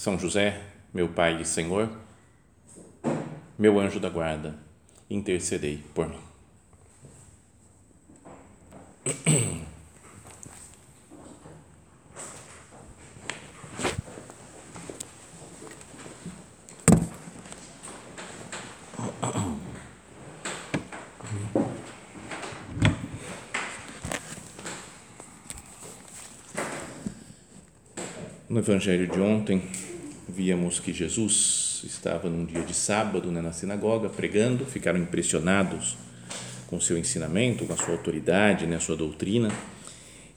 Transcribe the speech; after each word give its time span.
são 0.00 0.18
José, 0.18 0.58
meu 0.94 1.10
Pai 1.10 1.42
e 1.42 1.44
Senhor, 1.44 1.90
meu 3.58 3.78
anjo 3.78 4.00
da 4.00 4.08
guarda, 4.08 4.58
intercedei 5.10 5.84
por 5.94 6.08
mim. 6.08 6.18
No 28.48 28.58
Evangelho 28.60 29.06
de 29.06 29.20
ontem, 29.20 29.79
víamos 30.30 30.78
que 30.78 30.92
Jesus 30.92 31.82
estava 31.84 32.28
num 32.28 32.44
dia 32.44 32.62
de 32.62 32.74
sábado 32.74 33.30
né, 33.30 33.40
na 33.40 33.52
sinagoga 33.52 34.08
pregando, 34.08 34.64
ficaram 34.64 34.98
impressionados 34.98 35.96
com 36.66 36.80
seu 36.80 36.96
ensinamento, 36.96 37.66
com 37.66 37.72
a 37.72 37.76
sua 37.76 37.94
autoridade, 37.94 38.66
né, 38.66 38.76
a 38.76 38.80
sua 38.80 38.96
doutrina, 38.96 39.50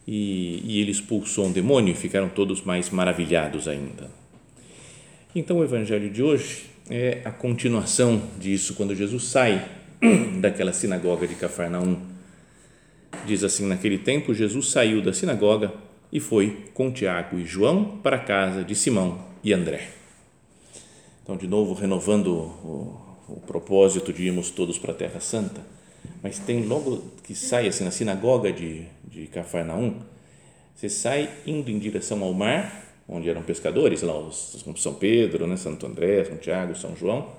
e, 0.07 0.61
e 0.65 0.81
ele 0.81 0.91
expulsou 0.91 1.45
um 1.45 1.51
demônio 1.51 1.91
e 1.91 1.95
ficaram 1.95 2.27
todos 2.27 2.61
mais 2.63 2.89
maravilhados 2.89 3.67
ainda. 3.67 4.09
Então 5.35 5.59
o 5.59 5.63
Evangelho 5.63 6.09
de 6.09 6.21
hoje 6.21 6.65
é 6.89 7.21
a 7.23 7.31
continuação 7.31 8.21
disso, 8.39 8.73
quando 8.73 8.95
Jesus 8.95 9.23
sai 9.25 9.65
daquela 10.41 10.73
sinagoga 10.73 11.27
de 11.27 11.35
Cafarnaum. 11.35 11.97
Diz 13.25 13.43
assim: 13.43 13.65
naquele 13.67 13.97
tempo, 13.97 14.33
Jesus 14.33 14.71
saiu 14.71 15.01
da 15.01 15.13
sinagoga 15.13 15.71
e 16.11 16.19
foi 16.19 16.65
com 16.73 16.91
Tiago 16.91 17.39
e 17.39 17.45
João 17.45 17.99
para 18.03 18.17
a 18.17 18.19
casa 18.19 18.63
de 18.63 18.75
Simão 18.75 19.32
e 19.43 19.53
André. 19.53 19.89
Então, 21.21 21.37
de 21.37 21.47
novo, 21.47 21.73
renovando 21.73 22.27
o, 22.27 22.99
o 23.29 23.41
propósito 23.45 24.13
de 24.13 24.23
irmos 24.23 24.49
todos 24.49 24.77
para 24.77 24.91
a 24.91 24.95
Terra 24.95 25.19
Santa, 25.19 25.61
mas 26.21 26.39
tem 26.39 26.65
logo 26.65 27.03
que 27.23 27.35
sai 27.35 27.67
assim 27.67 27.83
na 27.83 27.91
sinagoga 27.91 28.51
de, 28.51 28.85
de 29.05 29.27
Cafarnaum, 29.27 30.01
você 30.75 30.89
sai 30.89 31.29
indo 31.45 31.69
em 31.69 31.79
direção 31.79 32.23
ao 32.23 32.33
mar, 32.33 32.83
onde 33.07 33.29
eram 33.29 33.43
pescadores, 33.43 34.01
lá 34.01 34.17
os, 34.17 34.63
São 34.77 34.93
Pedro, 34.93 35.45
né, 35.45 35.55
Santo 35.55 35.85
André, 35.85 36.23
São 36.25 36.37
Tiago, 36.37 36.75
São 36.75 36.95
João, 36.95 37.29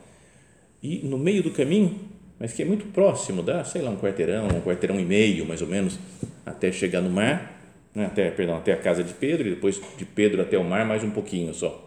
e 0.82 0.98
no 0.98 1.18
meio 1.18 1.42
do 1.42 1.50
caminho, 1.50 1.98
mas 2.38 2.52
que 2.52 2.62
é 2.62 2.64
muito 2.64 2.86
próximo, 2.86 3.42
dá, 3.42 3.64
sei 3.64 3.82
lá, 3.82 3.90
um 3.90 3.96
quarteirão, 3.96 4.48
um 4.48 4.60
quarteirão 4.60 5.00
e 5.00 5.04
meio, 5.04 5.46
mais 5.46 5.62
ou 5.62 5.68
menos, 5.68 5.98
até 6.44 6.70
chegar 6.70 7.00
no 7.00 7.10
mar, 7.10 7.53
até, 7.96 8.30
perdão, 8.30 8.56
até 8.56 8.72
a 8.72 8.76
casa 8.76 9.04
de 9.04 9.12
Pedro 9.12 9.46
e 9.46 9.50
depois 9.50 9.80
de 9.96 10.04
Pedro 10.04 10.42
até 10.42 10.58
o 10.58 10.64
mar 10.64 10.84
mais 10.84 11.04
um 11.04 11.10
pouquinho 11.10 11.54
só. 11.54 11.86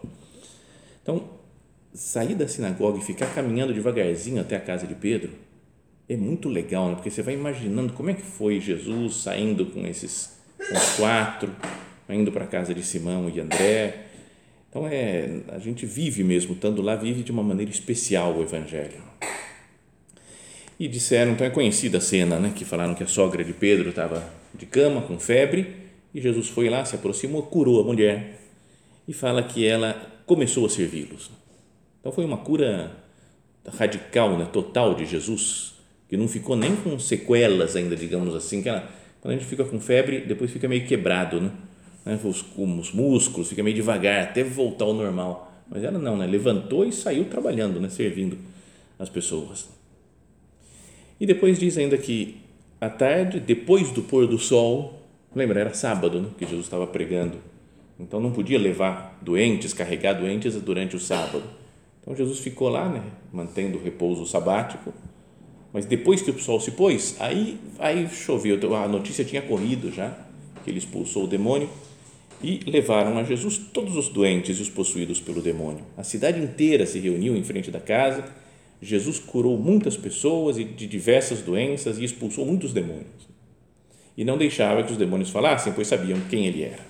Então, 1.02 1.28
sair 1.92 2.34
da 2.34 2.48
sinagoga 2.48 2.98
e 2.98 3.02
ficar 3.02 3.34
caminhando 3.34 3.74
devagarzinho 3.74 4.40
até 4.40 4.56
a 4.56 4.60
casa 4.60 4.86
de 4.86 4.94
Pedro 4.94 5.32
é 6.08 6.16
muito 6.16 6.48
legal, 6.48 6.88
né? 6.88 6.94
porque 6.94 7.10
você 7.10 7.20
vai 7.20 7.34
imaginando 7.34 7.92
como 7.92 8.08
é 8.08 8.14
que 8.14 8.22
foi 8.22 8.60
Jesus 8.60 9.16
saindo 9.16 9.66
com 9.66 9.86
esses 9.86 10.38
com 10.56 10.74
os 10.74 10.96
quatro, 10.96 11.54
indo 12.08 12.32
para 12.32 12.44
a 12.44 12.46
casa 12.46 12.74
de 12.74 12.82
Simão 12.82 13.28
e 13.28 13.40
André. 13.40 14.06
Então, 14.68 14.86
é, 14.86 15.40
a 15.48 15.58
gente 15.58 15.86
vive 15.86 16.24
mesmo, 16.24 16.54
estando 16.54 16.82
lá, 16.82 16.96
vive 16.96 17.22
de 17.22 17.30
uma 17.30 17.42
maneira 17.42 17.70
especial 17.70 18.34
o 18.34 18.42
Evangelho. 18.42 19.02
E 20.78 20.86
disseram, 20.86 21.32
então 21.32 21.46
é 21.46 21.50
conhecida 21.50 21.98
a 21.98 22.00
cena, 22.00 22.38
né, 22.38 22.52
que 22.54 22.64
falaram 22.64 22.94
que 22.94 23.02
a 23.02 23.06
sogra 23.06 23.42
de 23.42 23.52
Pedro 23.52 23.90
estava 23.90 24.30
de 24.54 24.66
cama, 24.66 25.02
com 25.02 25.18
febre, 25.18 25.87
e 26.18 26.20
Jesus 26.20 26.48
foi 26.48 26.68
lá, 26.68 26.84
se 26.84 26.96
aproximou, 26.96 27.44
curou 27.44 27.80
a 27.80 27.84
mulher 27.84 28.40
e 29.06 29.12
fala 29.12 29.40
que 29.40 29.64
ela 29.64 29.94
começou 30.26 30.66
a 30.66 30.68
servi-los. 30.68 31.30
Então 32.00 32.10
foi 32.10 32.24
uma 32.24 32.38
cura 32.38 32.90
radical, 33.66 34.36
né, 34.36 34.48
total 34.52 34.94
de 34.94 35.06
Jesus, 35.06 35.74
que 36.08 36.16
não 36.16 36.26
ficou 36.26 36.56
nem 36.56 36.74
com 36.74 36.98
sequelas 36.98 37.76
ainda, 37.76 37.94
digamos 37.94 38.34
assim, 38.34 38.60
que 38.62 38.68
ela, 38.68 38.90
quando 39.20 39.34
a 39.34 39.36
gente 39.36 39.46
fica 39.46 39.64
com 39.64 39.78
febre, 39.78 40.22
depois 40.22 40.50
fica 40.50 40.66
meio 40.66 40.84
quebrado, 40.86 41.40
né? 41.40 41.52
né 42.04 42.18
os, 42.24 42.44
os 42.56 42.92
músculos, 42.92 43.48
fica 43.48 43.62
meio 43.62 43.76
devagar 43.76 44.24
até 44.24 44.42
voltar 44.42 44.86
ao 44.86 44.94
normal. 44.94 45.52
Mas 45.70 45.84
ela 45.84 46.00
não, 46.00 46.16
né? 46.16 46.26
levantou 46.26 46.84
e 46.84 46.92
saiu 46.92 47.26
trabalhando, 47.26 47.80
né? 47.80 47.88
servindo 47.88 48.36
as 48.98 49.08
pessoas. 49.08 49.68
E 51.20 51.26
depois 51.26 51.60
diz 51.60 51.78
ainda 51.78 51.96
que 51.96 52.40
à 52.80 52.90
tarde, 52.90 53.38
depois 53.38 53.92
do 53.92 54.02
pôr 54.02 54.26
do 54.26 54.38
sol, 54.38 54.98
Lembra, 55.34 55.60
era 55.60 55.74
sábado 55.74 56.20
né, 56.20 56.28
que 56.38 56.46
Jesus 56.46 56.64
estava 56.64 56.86
pregando. 56.86 57.36
Então 58.00 58.20
não 58.20 58.32
podia 58.32 58.58
levar 58.58 59.18
doentes, 59.20 59.74
carregar 59.74 60.14
doentes 60.14 60.54
durante 60.56 60.96
o 60.96 61.00
sábado. 61.00 61.42
Então 62.00 62.16
Jesus 62.16 62.38
ficou 62.38 62.68
lá, 62.68 62.88
né, 62.88 63.02
mantendo 63.32 63.76
o 63.76 63.82
repouso 63.82 64.24
sabático. 64.26 64.92
Mas 65.72 65.84
depois 65.84 66.22
que 66.22 66.30
o 66.30 66.38
sol 66.38 66.58
se 66.60 66.70
pôs, 66.70 67.16
aí, 67.20 67.58
aí 67.78 68.08
choveu. 68.08 68.58
A 68.74 68.88
notícia 68.88 69.24
tinha 69.24 69.42
corrido 69.42 69.92
já, 69.92 70.16
que 70.64 70.70
ele 70.70 70.78
expulsou 70.78 71.24
o 71.24 71.28
demônio. 71.28 71.68
E 72.42 72.60
levaram 72.66 73.18
a 73.18 73.24
Jesus 73.24 73.58
todos 73.58 73.96
os 73.96 74.08
doentes 74.08 74.58
e 74.58 74.62
os 74.62 74.70
possuídos 74.70 75.20
pelo 75.20 75.42
demônio. 75.42 75.84
A 75.96 76.04
cidade 76.04 76.40
inteira 76.40 76.86
se 76.86 76.98
reuniu 77.00 77.36
em 77.36 77.42
frente 77.42 77.70
da 77.70 77.80
casa. 77.80 78.24
Jesus 78.80 79.18
curou 79.18 79.58
muitas 79.58 79.96
pessoas 79.96 80.56
de 80.56 80.86
diversas 80.86 81.42
doenças 81.42 81.98
e 81.98 82.04
expulsou 82.04 82.46
muitos 82.46 82.72
demônios 82.72 83.27
e 84.18 84.24
não 84.24 84.36
deixava 84.36 84.82
que 84.82 84.90
os 84.90 84.98
demônios 84.98 85.30
falassem, 85.30 85.72
pois 85.72 85.86
sabiam 85.86 86.18
quem 86.28 86.44
ele 86.44 86.64
era. 86.64 86.84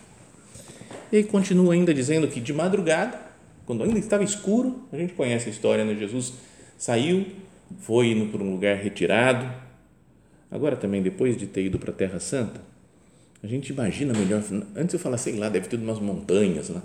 E 1.13 1.23
continua 1.23 1.75
ainda 1.75 1.93
dizendo 1.93 2.27
que 2.27 2.41
de 2.41 2.55
madrugada, 2.55 3.21
quando 3.67 3.85
ainda 3.85 3.99
estava 3.99 4.25
escuro, 4.25 4.89
a 4.91 4.97
gente 4.97 5.13
conhece 5.13 5.47
a 5.47 5.53
história, 5.53 5.85
né? 5.85 5.95
Jesus 5.95 6.33
saiu, 6.79 7.27
foi 7.81 8.13
indo 8.13 8.33
para 8.33 8.43
um 8.43 8.51
lugar 8.51 8.79
retirado. 8.79 9.47
Agora 10.51 10.75
também, 10.75 11.03
depois 11.03 11.37
de 11.37 11.47
ter 11.47 11.67
ido 11.67 11.79
para 11.79 11.91
a 11.91 11.95
Terra 11.95 12.19
Santa, 12.19 12.63
a 13.43 13.47
gente 13.47 13.75
imagina 13.75 14.19
melhor. 14.19 14.43
Antes 14.75 14.95
eu 14.95 14.99
falava, 14.99 15.21
sei 15.21 15.37
lá, 15.37 15.51
deve 15.51 15.69
ter 15.69 15.77
umas 15.77 16.01
montanhas, 16.01 16.71
né? 16.71 16.81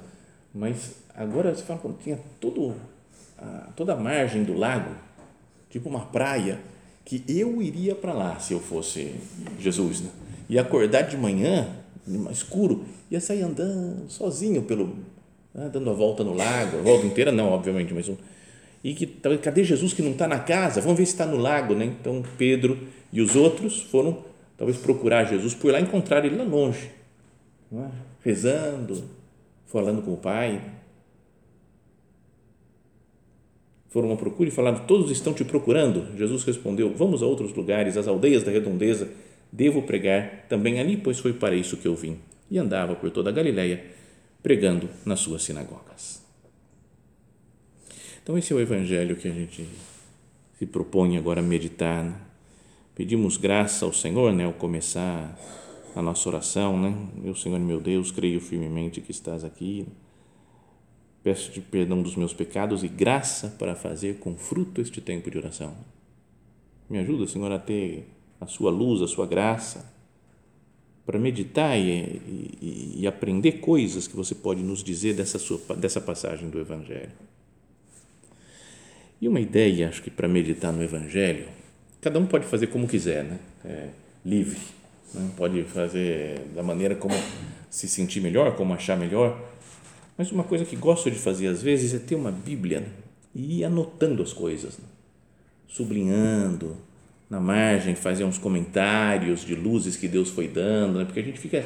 mas 0.53 0.95
agora 1.15 1.55
você 1.55 1.63
fala, 1.63 1.79
quando 1.79 1.99
tinha 2.03 2.19
todo, 2.41 2.75
a, 3.37 3.69
toda 3.77 3.93
a 3.93 3.95
margem 3.95 4.43
do 4.43 4.53
lago, 4.53 4.93
tipo 5.69 5.87
uma 5.87 6.01
praia, 6.07 6.59
que 7.05 7.23
eu 7.29 7.61
iria 7.61 7.95
para 7.95 8.11
lá 8.11 8.39
se 8.39 8.53
eu 8.53 8.59
fosse 8.59 9.15
Jesus, 9.57 10.01
né? 10.01 10.09
E 10.53 10.59
acordar 10.59 11.01
de 11.01 11.17
manhã, 11.17 11.67
escuro, 12.31 12.85
ia 13.09 13.19
sair 13.19 13.41
andando 13.41 14.07
sozinho 14.07 14.61
pelo, 14.61 14.95
né, 15.51 15.67
dando 15.73 15.89
a 15.89 15.93
volta 15.93 16.23
no 16.23 16.31
lago, 16.31 16.77
a 16.77 16.81
volta 16.83 17.07
inteira 17.07 17.31
não, 17.31 17.49
obviamente, 17.49 17.91
mas 17.91 18.07
um, 18.07 18.15
e 18.83 18.93
que 18.93 19.07
cadê 19.41 19.63
Jesus 19.63 19.93
que 19.93 20.03
não 20.03 20.11
está 20.11 20.27
na 20.27 20.37
casa? 20.37 20.79
Vamos 20.79 20.99
ver 20.99 21.07
se 21.07 21.13
está 21.13 21.25
no 21.25 21.37
lago, 21.37 21.73
né? 21.73 21.85
Então 21.85 22.23
Pedro 22.37 22.77
e 23.11 23.19
os 23.19 23.35
outros 23.35 23.81
foram 23.81 24.23
talvez 24.55 24.77
procurar 24.77 25.23
Jesus 25.23 25.55
por 25.55 25.71
lá 25.71 25.81
encontrar 25.81 26.23
ele 26.23 26.35
lá 26.35 26.43
longe, 26.43 26.91
é? 27.73 27.87
rezando, 28.21 29.05
falando 29.65 30.03
com 30.03 30.13
o 30.13 30.17
Pai. 30.17 30.61
Foram 33.89 34.11
à 34.11 34.15
procura 34.15 34.49
e 34.49 34.51
falaram: 34.51 34.85
Todos 34.85 35.09
estão 35.09 35.33
te 35.33 35.43
procurando. 35.43 36.15
Jesus 36.15 36.43
respondeu: 36.43 36.93
Vamos 36.95 37.23
a 37.23 37.25
outros 37.25 37.55
lugares, 37.55 37.97
às 37.97 38.07
aldeias 38.07 38.43
da 38.43 38.51
redondeza 38.51 39.09
devo 39.53 39.83
pregar 39.83 40.47
também 40.49 40.79
ali, 40.79 40.97
pois 40.97 41.19
foi 41.19 41.31
para 41.31 41.55
isso 41.55 41.77
que 41.77 41.87
eu 41.87 41.95
vim. 41.95 42.17
E 42.49 42.57
andava 42.57 42.95
por 42.95 43.11
toda 43.11 43.29
a 43.29 43.33
Galileia, 43.33 43.85
pregando 44.41 44.89
nas 45.05 45.19
suas 45.19 45.43
sinagogas. 45.43 46.23
Então, 48.21 48.37
esse 48.37 48.51
é 48.51 48.55
o 48.55 48.59
evangelho 48.59 49.15
que 49.15 49.27
a 49.27 49.31
gente 49.31 49.67
se 50.57 50.65
propõe 50.65 51.17
agora 51.17 51.39
a 51.39 51.43
meditar. 51.43 52.03
Né? 52.03 52.15
Pedimos 52.95 53.37
graça 53.37 53.85
ao 53.85 53.93
Senhor, 53.93 54.33
né, 54.33 54.45
ao 54.45 54.53
começar 54.53 55.37
a 55.95 56.01
nossa 56.01 56.27
oração, 56.27 56.79
né? 56.79 56.95
Meu 57.15 57.35
Senhor 57.35 57.59
meu 57.59 57.79
Deus, 57.79 58.11
creio 58.11 58.39
firmemente 58.39 59.01
que 59.01 59.11
estás 59.11 59.43
aqui. 59.43 59.85
Peço-te 61.21 61.61
perdão 61.61 62.01
dos 62.01 62.15
meus 62.15 62.33
pecados 62.33 62.83
e 62.83 62.87
graça 62.87 63.55
para 63.59 63.75
fazer 63.75 64.19
com 64.19 64.35
fruto 64.35 64.81
este 64.81 64.99
tempo 64.99 65.29
de 65.29 65.37
oração. 65.37 65.75
Me 66.89 66.97
ajuda, 66.99 67.27
Senhor, 67.27 67.51
a 67.51 67.59
ter 67.59 68.07
a 68.43 68.47
sua 68.47 68.69
luz, 68.69 69.01
a 69.01 69.07
sua 69.07 69.25
graça, 69.25 69.91
para 71.05 71.19
meditar 71.19 71.77
e, 71.77 71.89
e, 72.61 72.93
e, 72.99 73.07
aprender 73.07 73.53
coisas 73.53 74.07
que 74.07 74.15
você 74.15 74.33
pode 74.33 74.61
nos 74.61 74.83
dizer 74.83 75.13
dessa, 75.13 75.37
sua, 75.37 75.59
dessa 75.75 75.99
passagem 75.99 76.49
do 76.49 76.59
Evangelho. 76.59 77.11
E 79.19 79.27
uma 79.27 79.39
ideia, 79.39 79.89
acho 79.89 80.01
que 80.01 80.09
para 80.09 80.27
meditar 80.27 80.71
no 80.71 80.81
Evangelho, 80.81 81.47
cada 82.01 82.19
um 82.19 82.25
pode 82.25 82.45
fazer 82.45 82.67
como 82.67 82.87
quiser, 82.87 83.23
né? 83.23 83.39
É, 83.65 83.89
livre, 84.25 84.59
né? 85.13 85.29
pode 85.35 85.63
fazer 85.63 86.39
da 86.55 86.63
maneira 86.63 86.95
como 86.95 87.15
se 87.69 87.87
sentir 87.87 88.21
melhor, 88.21 88.55
como 88.55 88.73
achar 88.73 88.97
melhor. 88.97 89.41
Mas 90.17 90.31
uma 90.31 90.43
coisa 90.43 90.63
que 90.63 90.75
gosto 90.75 91.09
de 91.09 91.17
fazer 91.17 91.47
às 91.47 91.61
vezes 91.61 91.93
é 91.93 91.99
ter 91.99 92.15
uma 92.15 92.31
Bíblia 92.31 92.81
né? 92.81 92.89
e 93.35 93.59
ir 93.59 93.63
anotando 93.65 94.23
as 94.23 94.31
coisas, 94.31 94.77
né? 94.77 94.85
sublinhando, 95.67 96.77
na 97.33 97.39
margem, 97.39 97.95
fazer 97.95 98.23
uns 98.23 98.37
comentários 98.37 99.43
de 99.43 99.55
luzes 99.55 99.95
que 99.97 100.07
Deus 100.07 100.29
foi 100.29 100.47
dando, 100.47 100.99
né? 100.99 101.05
porque 101.05 101.19
a 101.19 101.23
gente 101.23 101.39
fica 101.39 101.65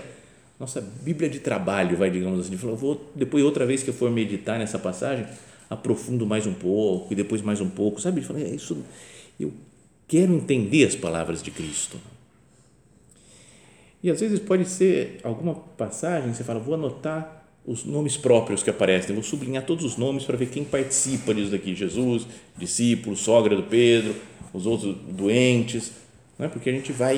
nossa 0.57 0.79
Bíblia 0.79 1.29
de 1.29 1.39
trabalho, 1.39 1.97
vai, 1.97 2.09
digamos 2.09 2.39
assim, 2.39 2.55
falou, 2.55 2.77
vou 2.77 3.11
depois 3.13 3.43
outra 3.43 3.65
vez 3.65 3.83
que 3.83 3.89
eu 3.89 3.93
for 3.93 4.09
meditar 4.09 4.57
nessa 4.57 4.79
passagem, 4.79 5.25
aprofundo 5.69 6.25
mais 6.25 6.47
um 6.47 6.53
pouco 6.53 7.11
e 7.11 7.15
depois 7.17 7.41
mais 7.41 7.59
um 7.59 7.69
pouco, 7.69 7.99
sabe? 7.99 8.21
Falei, 8.21 8.45
é 8.45 8.55
isso, 8.55 8.77
eu 9.37 9.51
quero 10.07 10.33
entender 10.33 10.85
as 10.85 10.95
palavras 10.95 11.43
de 11.43 11.51
Cristo. 11.51 11.97
E 14.01 14.09
às 14.09 14.21
vezes 14.21 14.39
pode 14.39 14.63
ser 14.69 15.19
alguma 15.21 15.53
passagem, 15.53 16.33
você 16.33 16.45
fala, 16.45 16.61
vou 16.61 16.75
anotar 16.75 17.45
os 17.65 17.83
nomes 17.83 18.15
próprios 18.15 18.63
que 18.63 18.69
aparecem, 18.69 19.13
vou 19.13 19.23
sublinhar 19.23 19.65
todos 19.65 19.83
os 19.83 19.97
nomes 19.97 20.23
para 20.23 20.37
ver 20.37 20.47
quem 20.47 20.63
participa 20.63 21.33
disso 21.33 21.51
daqui, 21.51 21.75
Jesus, 21.75 22.25
discípulo, 22.57 23.17
sogra 23.17 23.53
do 23.53 23.63
Pedro, 23.63 24.15
os 24.57 24.65
outros 24.65 24.95
doentes, 25.09 25.91
não 26.37 26.45
é? 26.45 26.49
porque 26.49 26.69
a 26.69 26.73
gente 26.73 26.91
vai 26.91 27.17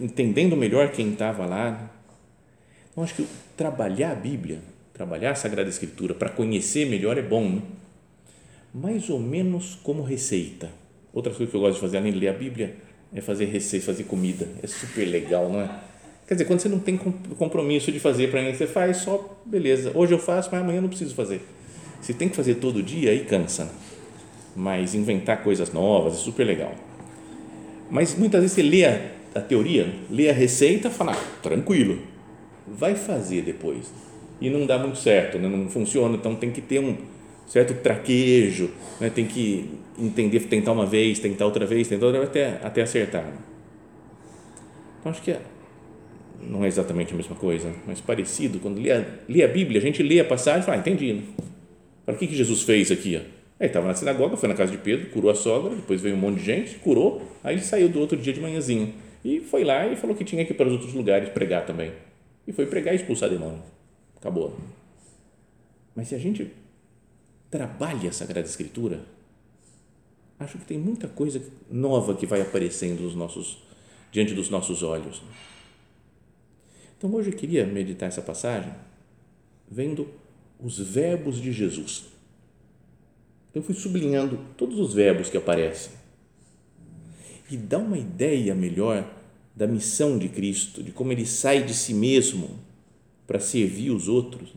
entendendo 0.00 0.56
melhor 0.56 0.92
quem 0.92 1.12
estava 1.12 1.46
lá. 1.46 1.90
Então, 2.90 3.02
acho 3.02 3.14
que 3.14 3.26
trabalhar 3.56 4.12
a 4.12 4.14
Bíblia, 4.14 4.60
trabalhar 4.92 5.32
a 5.32 5.34
Sagrada 5.34 5.68
Escritura 5.68 6.14
para 6.14 6.28
conhecer 6.28 6.86
melhor 6.86 7.16
é 7.16 7.22
bom, 7.22 7.48
né? 7.48 7.62
mais 8.72 9.08
ou 9.08 9.18
menos 9.18 9.78
como 9.82 10.02
receita. 10.02 10.70
Outra 11.12 11.32
coisa 11.32 11.50
que 11.50 11.56
eu 11.56 11.60
gosto 11.60 11.74
de 11.74 11.80
fazer, 11.80 11.96
além 11.98 12.12
de 12.12 12.18
ler 12.18 12.28
a 12.28 12.32
Bíblia, 12.34 12.76
é 13.14 13.20
fazer 13.20 13.46
receita, 13.46 13.86
fazer 13.86 14.04
comida. 14.04 14.46
É 14.62 14.66
super 14.66 15.06
legal, 15.06 15.50
não 15.50 15.62
é? 15.62 15.80
Quer 16.26 16.34
dizer, 16.34 16.44
quando 16.44 16.60
você 16.60 16.68
não 16.68 16.78
tem 16.78 16.98
compromisso 16.98 17.90
de 17.90 17.98
fazer 17.98 18.30
para 18.30 18.40
ninguém, 18.40 18.54
você 18.54 18.66
faz 18.66 18.98
só, 18.98 19.40
beleza. 19.46 19.92
Hoje 19.94 20.12
eu 20.12 20.18
faço, 20.18 20.50
mas 20.52 20.60
amanhã 20.60 20.76
eu 20.76 20.82
não 20.82 20.90
preciso 20.90 21.14
fazer. 21.14 21.40
Se 22.02 22.12
tem 22.12 22.28
que 22.28 22.36
fazer 22.36 22.56
todo 22.56 22.82
dia, 22.82 23.10
aí 23.10 23.24
cansa. 23.24 23.70
Né? 24.58 24.64
mas 24.64 24.94
inventar 24.94 25.42
coisas 25.42 25.72
novas 25.72 26.14
é 26.14 26.16
super 26.16 26.44
legal. 26.44 26.74
Mas 27.88 28.14
muitas 28.16 28.40
vezes 28.40 28.56
você 28.56 28.62
lê 28.62 28.84
a, 28.84 29.00
a 29.36 29.40
teoria, 29.40 29.88
lê 30.10 30.28
a 30.28 30.32
receita, 30.32 30.90
fala, 30.90 31.12
ah, 31.12 31.40
tranquilo, 31.40 32.00
vai 32.66 32.94
fazer 32.96 33.42
depois. 33.42 33.90
E 34.40 34.50
não 34.50 34.66
dá 34.66 34.78
muito 34.78 34.98
certo, 34.98 35.38
né? 35.38 35.48
não 35.48 35.68
funciona, 35.68 36.16
então 36.16 36.34
tem 36.34 36.50
que 36.50 36.60
ter 36.60 36.80
um 36.80 36.96
certo 37.46 37.74
traquejo, 37.74 38.70
né? 39.00 39.08
tem 39.08 39.26
que 39.26 39.70
entender, 39.98 40.40
tentar 40.40 40.72
uma 40.72 40.84
vez, 40.84 41.18
tentar 41.18 41.46
outra 41.46 41.64
vez, 41.64 41.88
tentar 41.88 42.06
outra 42.06 42.20
vez 42.20 42.30
até, 42.30 42.60
até 42.62 42.82
acertar. 42.82 43.24
Então 45.00 45.10
acho 45.12 45.22
que 45.22 45.30
é, 45.30 45.40
não 46.42 46.64
é 46.64 46.68
exatamente 46.68 47.14
a 47.14 47.16
mesma 47.16 47.34
coisa, 47.34 47.72
mas 47.86 48.00
parecido. 48.00 48.58
Quando 48.60 48.80
lê 48.80 48.92
a, 48.92 49.04
lê 49.28 49.42
a 49.42 49.48
Bíblia, 49.48 49.80
a 49.80 49.82
gente 49.82 50.02
lê 50.02 50.20
a 50.20 50.24
passagem 50.24 50.60
e 50.60 50.64
fala, 50.64 50.76
ah, 50.76 50.80
entendi. 50.80 51.12
Né? 51.14 51.22
Para 52.04 52.14
que, 52.14 52.26
que 52.26 52.36
Jesus 52.36 52.62
fez 52.62 52.90
aqui? 52.90 53.16
Ó? 53.16 53.37
Aí 53.60 53.66
estava 53.66 53.88
na 53.88 53.94
sinagoga, 53.94 54.36
foi 54.36 54.48
na 54.48 54.54
casa 54.54 54.70
de 54.70 54.78
Pedro, 54.78 55.10
curou 55.10 55.30
a 55.30 55.34
sogra, 55.34 55.74
depois 55.74 56.00
veio 56.00 56.14
um 56.14 56.18
monte 56.18 56.38
de 56.38 56.44
gente, 56.44 56.76
curou, 56.76 57.22
aí 57.42 57.56
ele 57.56 57.62
saiu 57.62 57.88
do 57.88 57.98
outro 57.98 58.16
dia 58.16 58.32
de 58.32 58.40
manhãzinho 58.40 58.94
e 59.24 59.40
foi 59.40 59.64
lá 59.64 59.86
e 59.86 59.96
falou 59.96 60.14
que 60.14 60.24
tinha 60.24 60.44
que 60.44 60.52
ir 60.52 60.56
para 60.56 60.66
os 60.66 60.72
outros 60.72 60.92
lugares 60.92 61.28
pregar 61.30 61.66
também. 61.66 61.92
E 62.46 62.52
foi 62.52 62.66
pregar 62.66 62.94
e 62.94 62.96
expulsar 62.96 63.28
demônio. 63.28 63.62
Acabou. 64.16 64.56
Mas 65.94 66.08
se 66.08 66.14
a 66.14 66.18
gente 66.18 66.52
trabalha 67.50 68.10
a 68.10 68.12
Sagrada 68.12 68.46
Escritura, 68.46 69.00
acho 70.38 70.56
que 70.58 70.64
tem 70.64 70.78
muita 70.78 71.08
coisa 71.08 71.42
nova 71.68 72.14
que 72.14 72.26
vai 72.26 72.40
aparecendo 72.40 73.00
nos 73.00 73.16
nossos, 73.16 73.58
diante 74.12 74.34
dos 74.34 74.48
nossos 74.50 74.84
olhos. 74.84 75.20
Então 76.96 77.12
hoje 77.12 77.30
eu 77.30 77.36
queria 77.36 77.66
meditar 77.66 78.06
essa 78.08 78.22
passagem 78.22 78.72
vendo 79.68 80.08
os 80.60 80.78
verbos 80.78 81.40
de 81.40 81.52
Jesus 81.52 82.17
eu 83.54 83.62
fui 83.62 83.74
sublinhando 83.74 84.38
todos 84.56 84.78
os 84.78 84.94
verbos 84.94 85.30
que 85.30 85.36
aparecem 85.36 85.92
e 87.50 87.56
dá 87.56 87.78
uma 87.78 87.98
ideia 87.98 88.54
melhor 88.54 89.08
da 89.56 89.66
missão 89.66 90.18
de 90.18 90.28
Cristo, 90.28 90.82
de 90.82 90.92
como 90.92 91.12
ele 91.12 91.26
sai 91.26 91.62
de 91.62 91.74
si 91.74 91.94
mesmo 91.94 92.58
para 93.26 93.40
servir 93.40 93.90
os 93.90 94.06
outros. 94.06 94.54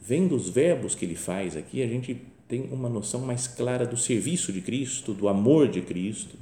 Vendo 0.00 0.34
os 0.34 0.48
verbos 0.48 0.94
que 0.94 1.04
ele 1.04 1.14
faz 1.14 1.56
aqui, 1.56 1.82
a 1.82 1.86
gente 1.86 2.20
tem 2.48 2.62
uma 2.72 2.88
noção 2.88 3.20
mais 3.20 3.46
clara 3.46 3.86
do 3.86 3.96
serviço 3.96 4.52
de 4.52 4.60
Cristo, 4.60 5.12
do 5.12 5.28
amor 5.28 5.68
de 5.68 5.82
Cristo. 5.82 6.36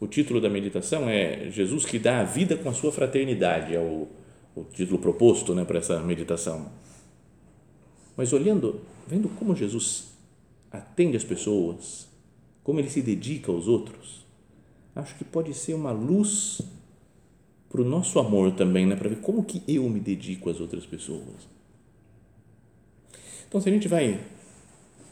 O 0.00 0.06
título 0.06 0.40
da 0.40 0.50
meditação 0.50 1.08
é 1.08 1.50
Jesus 1.50 1.84
que 1.84 1.98
dá 1.98 2.20
a 2.20 2.24
vida 2.24 2.56
com 2.56 2.68
a 2.68 2.74
sua 2.74 2.90
fraternidade, 2.90 3.74
é 3.74 3.78
o, 3.78 4.08
o 4.54 4.64
título 4.64 4.98
proposto 4.98 5.54
né, 5.54 5.64
para 5.64 5.78
essa 5.78 6.00
meditação. 6.00 6.72
Mas 8.16 8.32
olhando, 8.32 8.80
vendo 9.06 9.28
como 9.28 9.54
Jesus 9.54 10.12
atende 10.70 11.16
as 11.16 11.24
pessoas, 11.24 12.08
como 12.62 12.78
ele 12.78 12.90
se 12.90 13.02
dedica 13.02 13.50
aos 13.50 13.68
outros, 13.68 14.24
acho 14.94 15.14
que 15.16 15.24
pode 15.24 15.52
ser 15.54 15.74
uma 15.74 15.92
luz 15.92 16.60
para 17.68 17.80
o 17.80 17.84
nosso 17.84 18.18
amor 18.18 18.52
também, 18.52 18.86
né? 18.86 18.94
para 18.96 19.08
ver 19.08 19.20
como 19.20 19.44
que 19.44 19.62
eu 19.66 19.88
me 19.88 19.98
dedico 19.98 20.50
às 20.50 20.60
outras 20.60 20.84
pessoas. 20.84 21.48
Então, 23.48 23.60
se 23.60 23.68
a 23.68 23.72
gente 23.72 23.88
vai 23.88 24.20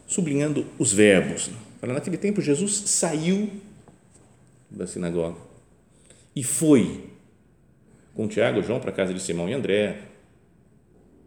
sublinhando 0.07 0.67
os 0.79 0.93
verbos, 0.93 1.49
né? 1.49 1.93
naquele 1.93 2.19
tempo 2.19 2.41
Jesus 2.41 2.73
saiu 2.73 3.51
da 4.71 4.87
sinagoga 4.87 5.39
e 6.35 6.45
foi 6.45 7.11
com 8.15 8.29
Tiago 8.29 8.63
João 8.63 8.81
para 8.81 8.91
a 8.91 8.95
casa 8.95 9.15
de 9.15 9.21
Simão 9.21 9.49
e 9.49 9.55
André. 9.55 10.03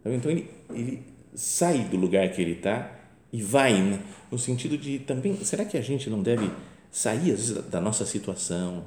Então, 0.06 0.32
ele, 0.32 0.50
ele 0.70 1.13
sai 1.36 1.86
do 1.86 1.98
lugar 1.98 2.30
que 2.30 2.42
ele 2.42 2.54
está 2.54 3.00
e 3.32 3.42
vai 3.42 3.74
né? 3.82 4.00
no 4.32 4.38
sentido 4.38 4.78
de 4.78 5.00
também, 5.00 5.36
será 5.44 5.66
que 5.66 5.78
a 5.78 5.82
gente 5.82 6.10
não 6.10 6.22
deve 6.22 6.50
sair 6.92 7.32
às 7.32 7.50
vezes 7.50 7.64
da 7.70 7.82
nossa 7.82 8.06
situação, 8.06 8.86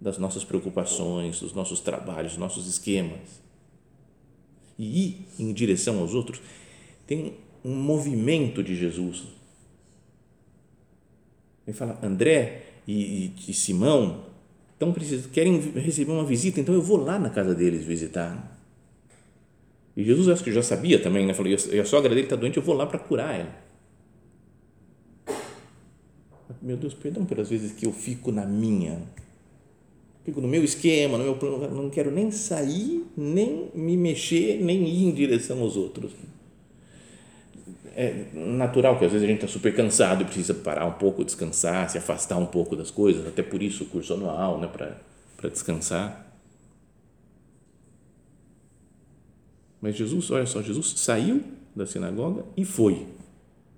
das 0.00 0.18
nossas 0.18 0.44
preocupações, 0.44 1.40
dos 1.40 1.52
nossos 1.52 1.80
trabalhos, 1.80 2.32
dos 2.32 2.40
nossos 2.40 2.66
esquemas 2.66 3.42
e 4.78 5.06
ir 5.06 5.28
em 5.38 5.52
direção 5.52 5.98
aos 6.00 6.14
outros? 6.14 6.40
Tem 7.06 7.34
um 7.64 7.74
movimento 7.74 8.62
de 8.62 8.76
Jesus. 8.76 9.24
Ele 11.66 11.76
fala, 11.76 11.98
André 12.02 12.66
e, 12.86 13.32
e, 13.36 13.50
e 13.50 13.54
Simão 13.54 14.24
estão 14.72 14.92
precisando, 14.92 15.30
querem 15.30 15.58
receber 15.72 16.12
uma 16.12 16.24
visita, 16.24 16.60
então 16.60 16.74
eu 16.74 16.80
vou 16.82 16.96
lá 16.96 17.18
na 17.18 17.30
casa 17.30 17.54
deles 17.54 17.84
visitar. 17.84 18.57
E 19.98 20.04
Jesus 20.04 20.28
acho 20.28 20.44
que 20.44 20.52
já 20.52 20.62
sabia 20.62 21.02
também, 21.02 21.26
né? 21.26 21.34
Falou, 21.34 21.50
e 21.50 21.80
a 21.80 21.84
sogra 21.84 22.08
dele 22.10 22.22
está 22.22 22.36
doente, 22.36 22.56
eu 22.56 22.62
vou 22.62 22.76
lá 22.76 22.86
para 22.86 23.00
curar 23.00 23.34
ela. 23.34 23.52
Meu 26.62 26.76
Deus, 26.76 26.94
perdão 26.94 27.24
pelas 27.24 27.50
vezes 27.50 27.72
que 27.72 27.84
eu 27.84 27.92
fico 27.92 28.30
na 28.30 28.46
minha, 28.46 29.02
fico 30.24 30.40
no 30.40 30.46
meu 30.46 30.62
esquema, 30.62 31.18
no 31.18 31.24
meu 31.24 31.34
plano, 31.34 31.68
não 31.74 31.90
quero 31.90 32.12
nem 32.12 32.30
sair, 32.30 33.04
nem 33.16 33.72
me 33.74 33.96
mexer, 33.96 34.60
nem 34.60 34.86
ir 34.86 35.08
em 35.08 35.12
direção 35.12 35.60
aos 35.62 35.76
outros. 35.76 36.12
É 37.96 38.26
natural 38.32 39.00
que 39.00 39.04
às 39.04 39.10
vezes 39.10 39.24
a 39.24 39.28
gente 39.28 39.44
está 39.44 39.48
super 39.48 39.74
cansado 39.74 40.22
e 40.22 40.24
precisa 40.26 40.54
parar 40.54 40.86
um 40.86 40.92
pouco, 40.92 41.24
descansar, 41.24 41.90
se 41.90 41.98
afastar 41.98 42.36
um 42.36 42.46
pouco 42.46 42.76
das 42.76 42.92
coisas, 42.92 43.26
até 43.26 43.42
por 43.42 43.60
isso 43.60 43.82
o 43.82 43.86
curso 43.88 44.14
anual, 44.14 44.60
né, 44.60 44.68
para 44.68 45.48
descansar. 45.48 46.27
Mas 49.80 49.96
Jesus, 49.96 50.30
olha 50.30 50.46
só, 50.46 50.62
Jesus 50.62 50.94
saiu 50.96 51.42
da 51.74 51.86
sinagoga 51.86 52.44
e 52.56 52.64
foi 52.64 53.06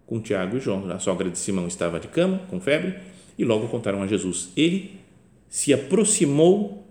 com 0.06 0.20
Tiago 0.20 0.56
e 0.56 0.60
João. 0.60 0.90
A 0.90 0.98
sogra 0.98 1.30
de 1.30 1.38
Simão 1.38 1.68
estava 1.68 2.00
de 2.00 2.08
cama, 2.08 2.38
com 2.48 2.60
febre, 2.60 2.98
e 3.38 3.44
logo 3.44 3.68
contaram 3.68 4.02
a 4.02 4.06
Jesus. 4.06 4.50
Ele 4.56 4.98
se 5.48 5.72
aproximou, 5.72 6.86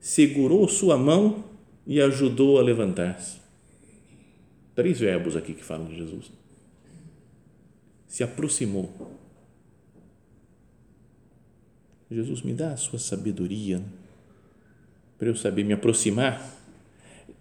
segurou 0.00 0.66
sua 0.68 0.96
mão 0.96 1.44
e 1.86 2.00
ajudou 2.00 2.58
a 2.58 2.62
levantar-se. 2.62 3.38
Três 4.74 5.00
verbos 5.00 5.36
aqui 5.36 5.54
que 5.54 5.64
falam 5.64 5.88
de 5.88 5.96
Jesus. 5.96 6.30
Se 8.06 8.22
aproximou. 8.22 9.18
Jesus 12.10 12.42
me 12.42 12.54
dá 12.54 12.72
a 12.72 12.76
sua 12.76 12.98
sabedoria 12.98 13.82
para 15.18 15.28
eu 15.28 15.36
saber 15.36 15.64
me 15.64 15.72
aproximar 15.74 16.57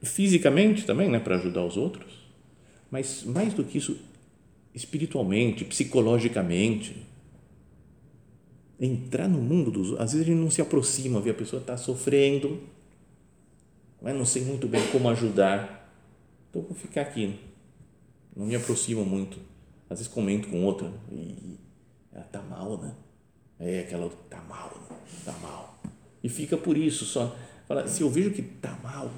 fisicamente 0.02 0.86
também, 0.86 1.10
né, 1.10 1.20
para 1.20 1.36
ajudar 1.36 1.64
os 1.64 1.78
outros, 1.78 2.14
mas 2.90 3.24
mais 3.24 3.54
do 3.54 3.64
que 3.64 3.78
isso, 3.78 3.98
espiritualmente, 4.74 5.66
psicologicamente. 5.66 7.06
Entrar 8.80 9.28
no 9.28 9.40
mundo 9.40 9.72
dos 9.72 9.94
às 9.94 10.14
vezes 10.14 10.22
a 10.22 10.30
gente 10.32 10.40
não 10.40 10.52
se 10.52 10.62
aproxima, 10.62 11.20
vê 11.20 11.32
a 11.32 11.34
pessoa 11.34 11.60
está 11.60 11.76
sofrendo, 11.76 12.62
mas 14.02 14.16
não 14.16 14.24
sei 14.24 14.44
muito 14.44 14.68
bem 14.68 14.86
como 14.92 15.10
ajudar. 15.10 15.92
Então 16.50 16.62
vou 16.62 16.76
ficar 16.76 17.02
aqui. 17.02 17.40
Não 18.36 18.46
me 18.46 18.56
aproximo 18.56 19.04
muito. 19.04 19.40
Às 19.90 20.00
vezes 20.00 20.14
comento 20.14 20.48
com 20.50 20.64
outra 20.64 20.94
e 21.12 21.58
ela 22.12 22.24
tá 22.26 22.42
mal, 22.42 22.78
né? 22.78 22.94
É 23.60 23.80
aquela 23.80 24.04
outra, 24.04 24.20
tá 24.30 24.42
mal, 24.42 24.72
né? 24.90 24.98
tá 25.26 25.34
mal. 25.42 25.80
E 26.24 26.30
fica 26.30 26.56
por 26.56 26.78
isso 26.78 27.06
só. 27.06 27.36
Fala, 27.68 27.88
se 27.88 28.02
eu 28.02 28.10
vejo 28.10 28.32
que 28.32 28.42
tá 28.42 28.78
mal, 28.84 29.12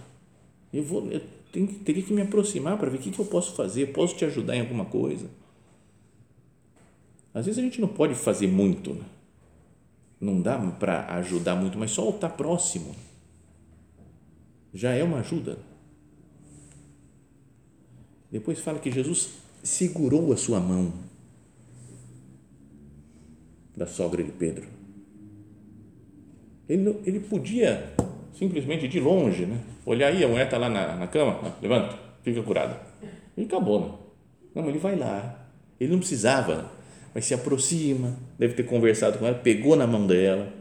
eu 0.71 0.83
vou, 0.83 1.09
eu 1.11 1.21
tenho, 1.51 1.67
teria 1.79 2.03
que 2.03 2.13
me 2.13 2.21
aproximar 2.21 2.77
para 2.77 2.89
ver 2.89 2.97
o 2.97 3.01
que, 3.01 3.11
que 3.11 3.19
eu 3.19 3.25
posso 3.25 3.55
fazer. 3.55 3.93
Posso 3.93 4.15
te 4.15 4.25
ajudar 4.25 4.55
em 4.55 4.61
alguma 4.61 4.85
coisa? 4.85 5.29
Às 7.33 7.45
vezes 7.45 7.59
a 7.59 7.63
gente 7.63 7.79
não 7.79 7.87
pode 7.87 8.15
fazer 8.15 8.47
muito, 8.47 8.93
né? 8.93 9.05
não 10.19 10.41
dá 10.41 10.57
para 10.57 11.13
ajudar 11.15 11.55
muito, 11.55 11.77
mas 11.77 11.91
só 11.91 12.09
estar 12.09 12.29
próximo 12.29 12.93
já 14.73 14.91
é 14.91 15.03
uma 15.03 15.19
ajuda. 15.19 15.57
Depois 18.31 18.59
fala 18.59 18.79
que 18.79 18.91
Jesus 18.91 19.29
segurou 19.63 20.31
a 20.31 20.37
sua 20.37 20.59
mão 20.59 20.93
da 23.75 23.87
sogra 23.87 24.23
de 24.23 24.31
Pedro. 24.31 24.67
Ele, 26.67 26.99
ele 27.05 27.19
podia 27.21 27.95
simplesmente 28.33 28.87
de 28.87 28.99
longe, 28.99 29.45
né? 29.45 29.59
olhar 29.85 30.07
aí, 30.07 30.23
a 30.23 30.27
mulher 30.27 30.45
está 30.45 30.57
lá 30.57 30.69
na, 30.69 30.95
na 30.95 31.07
cama, 31.07 31.55
levanta, 31.61 31.97
fica 32.23 32.41
curada. 32.43 32.79
E 33.35 33.43
acabou. 33.43 33.81
Né? 33.81 33.91
Não, 34.55 34.69
ele 34.69 34.79
vai 34.79 34.95
lá. 34.95 35.47
Ele 35.79 35.91
não 35.91 35.99
precisava 35.99 36.71
mas 37.13 37.25
se 37.25 37.33
aproxima, 37.33 38.17
deve 38.37 38.53
ter 38.53 38.63
conversado 38.63 39.17
com 39.17 39.25
ela, 39.25 39.37
pegou 39.37 39.75
na 39.75 39.87
mão 39.87 40.05
dela, 40.05 40.53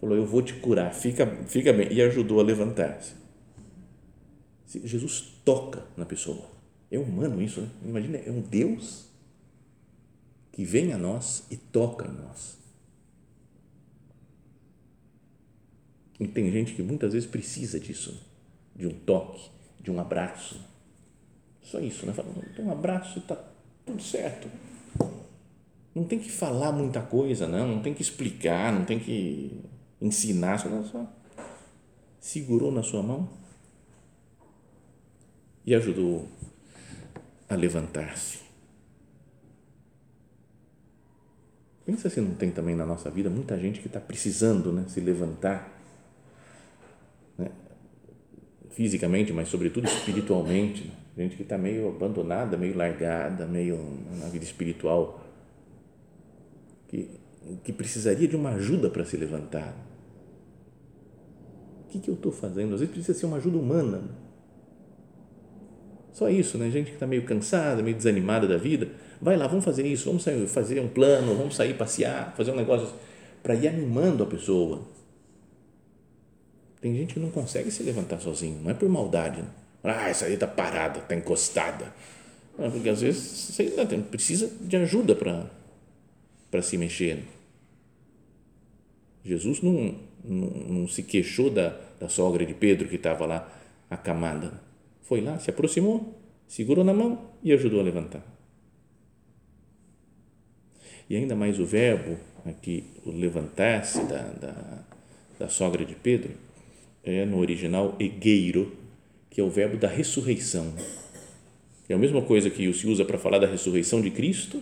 falou: 0.00 0.16
Eu 0.16 0.26
vou 0.26 0.42
te 0.42 0.54
curar, 0.54 0.92
fica, 0.94 1.26
fica 1.46 1.72
bem, 1.72 1.92
e 1.92 2.02
ajudou 2.02 2.40
a 2.40 2.42
levantar-se. 2.42 3.14
Jesus 4.84 5.40
toca 5.44 5.84
na 5.96 6.04
pessoa. 6.04 6.50
É 6.90 6.98
humano 6.98 7.40
isso, 7.40 7.60
né? 7.60 7.68
Imagina, 7.84 8.18
é 8.18 8.30
um 8.30 8.40
Deus 8.40 9.06
que 10.52 10.64
vem 10.64 10.92
a 10.92 10.98
nós 10.98 11.46
e 11.50 11.56
toca 11.56 12.06
em 12.06 12.12
nós. 12.12 12.58
E 16.18 16.26
tem 16.26 16.50
gente 16.50 16.74
que 16.74 16.82
muitas 16.82 17.12
vezes 17.12 17.28
precisa 17.28 17.78
disso, 17.78 18.18
de 18.74 18.86
um 18.86 18.90
toque, 18.90 19.50
de 19.80 19.90
um 19.90 20.00
abraço. 20.00 20.60
Só 21.62 21.80
isso, 21.80 22.06
né? 22.06 22.12
Fala, 22.12 22.28
um 22.58 22.70
abraço 22.70 23.18
e 23.18 23.22
está 23.22 23.36
tudo 23.84 24.02
certo 24.02 24.48
não 25.96 26.04
tem 26.04 26.18
que 26.18 26.30
falar 26.30 26.72
muita 26.72 27.00
coisa, 27.00 27.48
não, 27.48 27.66
não 27.66 27.80
tem 27.80 27.94
que 27.94 28.02
explicar, 28.02 28.70
não 28.70 28.84
tem 28.84 28.98
que 28.98 29.64
ensinar, 29.98 30.58
só, 30.58 30.82
só 30.82 31.10
segurou 32.20 32.70
na 32.70 32.82
sua 32.82 33.02
mão 33.02 33.26
e 35.64 35.74
ajudou 35.74 36.28
a 37.48 37.54
levantar-se. 37.54 38.40
Pensa 41.86 42.10
se 42.10 42.20
não 42.20 42.34
tem 42.34 42.50
também 42.50 42.76
na 42.76 42.84
nossa 42.84 43.10
vida 43.10 43.30
muita 43.30 43.58
gente 43.58 43.80
que 43.80 43.86
está 43.86 43.98
precisando 43.98 44.70
né, 44.70 44.84
se 44.88 45.00
levantar, 45.00 45.80
né, 47.38 47.50
fisicamente, 48.76 49.32
mas 49.32 49.48
sobretudo 49.48 49.86
espiritualmente. 49.86 50.84
Né? 50.84 51.24
Gente 51.24 51.36
que 51.36 51.42
está 51.42 51.56
meio 51.56 51.88
abandonada, 51.88 52.58
meio 52.58 52.76
largada, 52.76 53.46
meio 53.46 53.78
na 54.20 54.26
vida 54.26 54.44
espiritual 54.44 55.24
que, 56.86 57.08
que 57.64 57.72
precisaria 57.72 58.28
de 58.28 58.36
uma 58.36 58.50
ajuda 58.50 58.90
para 58.90 59.02
se 59.02 59.16
levantar. 59.16 59.74
O 61.84 61.88
que, 61.88 62.00
que 62.00 62.10
eu 62.10 62.14
estou 62.14 62.30
fazendo? 62.30 62.74
Às 62.74 62.80
vezes 62.80 62.94
precisa 62.94 63.18
ser 63.18 63.24
uma 63.24 63.38
ajuda 63.38 63.56
humana. 63.56 64.02
Só 66.12 66.28
isso, 66.28 66.58
né? 66.58 66.70
Gente 66.70 66.88
que 66.88 66.96
está 66.96 67.06
meio 67.06 67.24
cansada, 67.24 67.82
meio 67.82 67.96
desanimada 67.96 68.46
da 68.46 68.58
vida. 68.58 68.88
Vai 69.22 69.38
lá, 69.38 69.46
vamos 69.46 69.64
fazer 69.64 69.86
isso, 69.86 70.06
vamos 70.06 70.22
sair, 70.22 70.46
fazer 70.46 70.80
um 70.80 70.88
plano, 70.88 71.34
vamos 71.34 71.56
sair 71.56 71.72
passear, 71.74 72.34
fazer 72.36 72.50
um 72.50 72.56
negócio 72.56 72.88
para 73.42 73.54
ir 73.54 73.68
animando 73.68 74.22
a 74.22 74.26
pessoa. 74.26 74.82
Tem 76.86 76.94
gente 76.94 77.14
que 77.14 77.18
não 77.18 77.32
consegue 77.32 77.68
se 77.68 77.82
levantar 77.82 78.20
sozinho, 78.20 78.60
não 78.62 78.70
é 78.70 78.74
por 78.74 78.88
maldade. 78.88 79.42
Né? 79.42 79.48
Ah, 79.82 80.08
essa 80.08 80.26
aí 80.26 80.34
está 80.34 80.46
parada, 80.46 81.00
está 81.00 81.16
encostada. 81.16 81.92
porque 82.56 82.88
às 82.88 83.00
vezes, 83.00 83.58
precisa 84.08 84.48
de 84.60 84.76
ajuda 84.76 85.16
para 85.16 85.50
para 86.48 86.62
se 86.62 86.78
mexer. 86.78 87.24
Jesus 89.24 89.62
não, 89.62 89.96
não, 90.24 90.48
não, 90.48 90.86
se 90.86 91.02
queixou 91.02 91.50
da, 91.50 91.76
da 91.98 92.08
sogra 92.08 92.46
de 92.46 92.54
Pedro 92.54 92.88
que 92.88 92.94
estava 92.94 93.26
lá 93.26 93.52
acamada. 93.90 94.52
Foi 95.02 95.20
lá, 95.20 95.40
se 95.40 95.50
aproximou, 95.50 96.16
segurou 96.46 96.84
na 96.84 96.94
mão 96.94 97.32
e 97.42 97.52
ajudou 97.52 97.80
a 97.80 97.82
levantar. 97.82 98.22
E 101.10 101.16
ainda 101.16 101.34
mais 101.34 101.58
o 101.58 101.66
verbo 101.66 102.16
aqui, 102.44 102.84
o 103.04 103.10
levantar-se 103.10 104.04
da, 104.04 104.22
da, 104.22 104.84
da 105.36 105.48
sogra 105.48 105.84
de 105.84 105.96
Pedro, 105.96 106.46
é 107.06 107.24
no 107.24 107.38
original 107.38 107.94
egueiro, 108.00 108.76
que 109.30 109.40
é 109.40 109.44
o 109.44 109.50
verbo 109.50 109.76
da 109.76 109.88
ressurreição. 109.88 110.74
É 111.88 111.94
a 111.94 111.98
mesma 111.98 112.20
coisa 112.20 112.50
que 112.50 112.72
se 112.72 112.86
usa 112.86 113.04
para 113.04 113.16
falar 113.16 113.38
da 113.38 113.46
ressurreição 113.46 114.00
de 114.00 114.10
Cristo, 114.10 114.60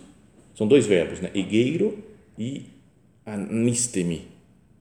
são 0.53 0.67
dois 0.67 0.85
verbos, 0.85 1.19
né? 1.19 1.31
Egeiro 1.33 2.03
e 2.37 2.67
anistemi, 3.25 4.27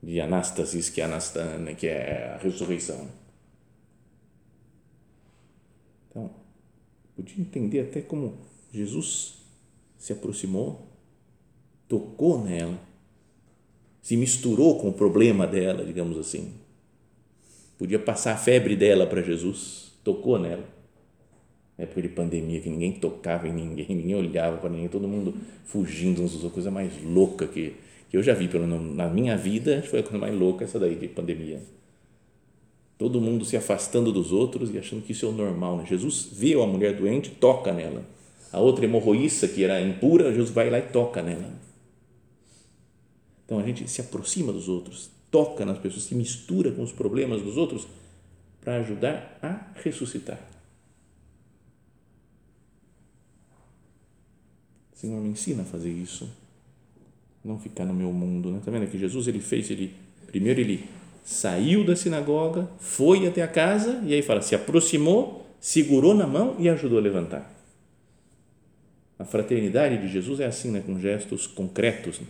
de 0.03 0.21
anastasis, 0.21 0.91
que 0.91 1.01
é, 1.01 1.09
né? 1.59 1.75
que 1.75 1.87
é 1.87 2.35
a 2.35 2.43
ressurreição. 2.43 3.09
Então, 6.11 6.31
podia 7.17 7.41
entender 7.41 7.81
até 7.81 8.03
como 8.03 8.37
Jesus 8.73 9.35
se 9.97 10.13
aproximou, 10.13 10.87
tocou 11.89 12.45
nela, 12.45 12.79
se 14.03 14.17
misturou 14.19 14.79
com 14.79 14.91
o 14.91 14.93
problema 14.93 15.47
dela, 15.47 15.85
digamos 15.85 16.19
assim. 16.19 16.53
Podia 17.79 17.99
passar 17.99 18.33
a 18.33 18.37
febre 18.37 18.77
dela 18.77 19.07
para 19.07 19.23
Jesus, 19.23 19.93
tocou 20.03 20.39
nela 20.39 20.75
época 21.77 22.03
de 22.03 22.09
pandemia 22.09 22.61
que 22.61 22.71
ninguém 22.71 22.93
tocava 22.93 23.49
em 23.49 23.53
ninguém, 23.53 23.87
ninguém 23.89 24.15
olhava 24.15 24.59
para 24.59 24.71
ninguém, 24.71 24.89
todo 24.89 25.09
mundo 25.09 25.35
fugindo 25.65 26.23
uns 26.23 26.33
dos 26.33 26.53
coisa 26.53 26.71
mais 26.71 26.93
louca 27.03 27.47
que, 27.47 27.75
que 28.09 28.17
eu 28.17 28.23
já 28.23 28.33
vi, 28.33 28.49
pelo 28.49 28.67
na 28.67 29.09
minha 29.09 29.37
vida, 29.37 29.83
foi 29.83 30.01
a 30.01 30.03
coisa 30.03 30.19
mais 30.19 30.35
louca 30.35 30.65
essa 30.65 30.79
daí 30.79 30.95
de 30.95 31.09
pandemia. 31.09 31.61
Todo 32.97 33.21
mundo 33.21 33.45
se 33.45 33.57
afastando 33.57 34.13
dos 34.13 34.31
outros 34.31 34.73
e 34.73 34.79
achando 34.79 35.03
que 35.03 35.11
isso 35.11 35.27
é 35.27 35.29
o 35.29 35.33
normal. 35.33 35.79
Né? 35.79 35.87
Jesus 35.87 36.29
vê 36.33 36.55
a 36.55 36.65
mulher 36.65 36.95
doente, 36.95 37.29
toca 37.29 37.73
nela. 37.73 38.07
A 38.53 38.61
outra 38.61 38.85
hemorroíça, 38.85 39.49
que 39.49 39.65
era 39.65 39.81
impura, 39.81 40.33
Jesus 40.33 40.51
vai 40.51 40.71
lá 40.71 40.79
e 40.79 40.83
toca 40.83 41.21
nela. 41.21 41.51
Então 43.45 43.59
a 43.59 43.65
gente 43.65 43.91
se 43.91 44.01
aproxima 44.01 44.53
dos 44.53 44.69
outros, 44.69 45.11
toca 45.35 45.65
nas 45.65 45.79
pessoas, 45.79 46.05
se 46.05 46.15
mistura 46.15 46.71
com 46.71 46.81
os 46.81 46.93
problemas 46.93 47.43
dos 47.43 47.57
outros 47.57 47.89
para 48.61 48.77
ajudar 48.77 49.37
a 49.43 49.73
ressuscitar. 49.83 50.39
Senhor, 54.95 55.21
me 55.21 55.31
ensina 55.31 55.63
a 55.63 55.65
fazer 55.65 55.91
isso. 55.91 56.31
Não 57.45 57.59
ficar 57.59 57.85
no 57.85 57.93
meu 57.93 58.13
mundo. 58.13 58.53
Né? 58.53 58.61
Tá 58.65 58.71
vendo 58.71 58.89
que 58.89 58.97
Jesus 58.97 59.27
ele 59.27 59.41
fez, 59.41 59.69
ele 59.73 59.93
primeiro 60.29 60.61
ele 60.61 60.89
saiu 61.25 61.85
da 61.85 61.97
sinagoga, 61.97 62.71
foi 62.79 63.27
até 63.27 63.43
a 63.43 63.49
casa 63.49 64.01
e 64.07 64.15
aí 64.15 64.23
fala, 64.23 64.41
se 64.41 64.55
aproximou, 64.55 65.45
segurou 65.61 66.15
na 66.15 66.29
mão 66.29 66.55
e 66.61 66.69
ajudou 66.69 66.99
a 66.99 67.03
levantar. 67.03 67.53
A 69.19 69.25
fraternidade 69.25 69.99
de 69.99 70.07
Jesus 70.07 70.39
é 70.39 70.47
assim, 70.47 70.71
né? 70.71 70.81
com 70.81 70.97
gestos 71.01 71.45
concretos. 71.45 72.21
Né? 72.21 72.27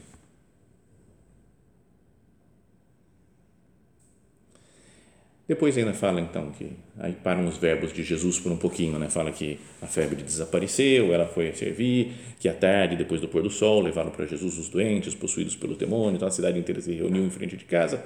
Depois 5.46 5.76
ainda 5.76 5.92
fala 5.92 6.22
então 6.22 6.50
que 6.52 6.72
aí 6.98 7.12
param 7.12 7.46
os 7.46 7.58
verbos 7.58 7.92
de 7.92 8.02
Jesus 8.02 8.38
por 8.38 8.50
um 8.50 8.56
pouquinho, 8.56 8.98
né? 8.98 9.10
Fala 9.10 9.30
que 9.30 9.58
a 9.82 9.86
febre 9.86 10.22
desapareceu, 10.22 11.12
ela 11.12 11.26
foi 11.26 11.52
servir, 11.52 12.12
que 12.40 12.48
à 12.48 12.54
tarde, 12.54 12.96
depois 12.96 13.20
do 13.20 13.28
pôr 13.28 13.42
do 13.42 13.50
sol, 13.50 13.82
levaram 13.82 14.10
para 14.10 14.24
Jesus 14.24 14.56
os 14.56 14.70
doentes 14.70 15.14
possuídos 15.14 15.54
pelo 15.54 15.76
demônio, 15.76 16.16
então 16.16 16.26
a 16.26 16.30
cidade 16.30 16.58
inteira 16.58 16.80
se 16.80 16.92
reuniu 16.92 17.24
em 17.24 17.30
frente 17.30 17.58
de 17.58 17.64
casa 17.64 18.02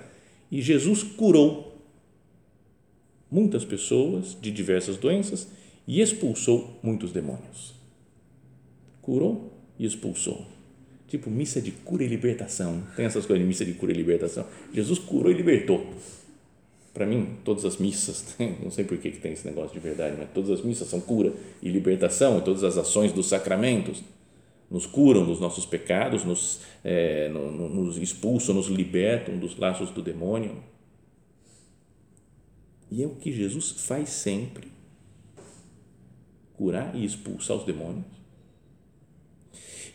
e 0.51 0.61
Jesus 0.61 1.05
curou 1.05 1.81
muitas 3.31 3.65
pessoas 3.65 4.37
de 4.41 4.51
diversas 4.51 4.97
doenças 4.97 5.49
e 5.87 6.01
expulsou 6.01 6.79
muitos 6.83 7.13
demônios. 7.13 7.75
Curou 9.01 9.53
e 9.79 9.87
expulsou. 9.87 10.45
Tipo 11.07 11.31
missa 11.31 11.61
de 11.61 11.71
cura 11.71 12.05
e 12.05 12.09
libertação. 12.09 12.83
Tem 12.97 13.07
essas 13.07 13.25
coisas 13.25 13.43
de 13.43 13.49
missa 13.49 13.65
de 13.65 13.73
cura 13.75 13.93
e 13.93 13.95
libertação. 13.95 14.47
Jesus 14.75 14.99
curou 14.99 15.31
e 15.31 15.35
libertou 15.35 15.87
para 16.93 17.07
mim, 17.07 17.37
todas 17.45 17.65
as 17.65 17.77
missas, 17.77 18.37
não 18.63 18.71
sei 18.71 18.85
por 18.85 18.99
que, 18.99 19.11
que 19.11 19.21
tem 19.21 19.33
esse 19.33 19.47
negócio 19.47 19.73
de 19.73 19.81
verdade, 19.81 20.17
mas 20.19 20.31
todas 20.31 20.51
as 20.51 20.63
missas 20.63 20.89
são 20.89 21.01
cura 21.01 21.33
e 21.63 21.69
libertação, 21.69 22.39
e 22.39 22.43
todas 22.43 22.65
as 22.65 22.77
ações 22.77 23.13
dos 23.13 23.29
sacramentos 23.29 24.03
nos 24.71 24.85
curam 24.87 25.25
dos 25.25 25.41
nossos 25.41 25.65
pecados, 25.65 26.25
nos, 26.25 26.61
é, 26.85 27.29
nos 27.29 27.97
expulsam, 27.97 28.55
nos 28.55 28.67
libertam 28.67 29.39
dos 29.39 29.57
laços 29.57 29.91
do 29.91 30.03
demônio. 30.03 30.63
E 32.91 33.03
é 33.03 33.07
o 33.07 33.15
que 33.15 33.33
Jesus 33.33 33.71
faz 33.71 34.11
sempre: 34.11 34.69
curar 36.55 36.95
e 36.95 37.05
expulsar 37.05 37.57
os 37.57 37.65
demônios. 37.65 38.05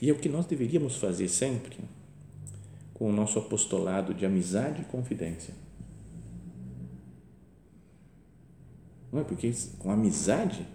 E 0.02 0.10
é 0.10 0.12
o 0.14 0.18
que 0.18 0.28
nós 0.28 0.46
deveríamos 0.46 0.98
fazer 0.98 1.28
sempre 1.28 1.78
com 2.94 3.10
o 3.10 3.14
nosso 3.14 3.40
apostolado 3.40 4.14
de 4.14 4.26
amizade 4.26 4.82
e 4.82 4.86
confidência. 4.86 5.54
Não 9.14 9.22
é 9.22 9.24
porque 9.24 9.54
com 9.78 9.92
amizade, 9.92 10.66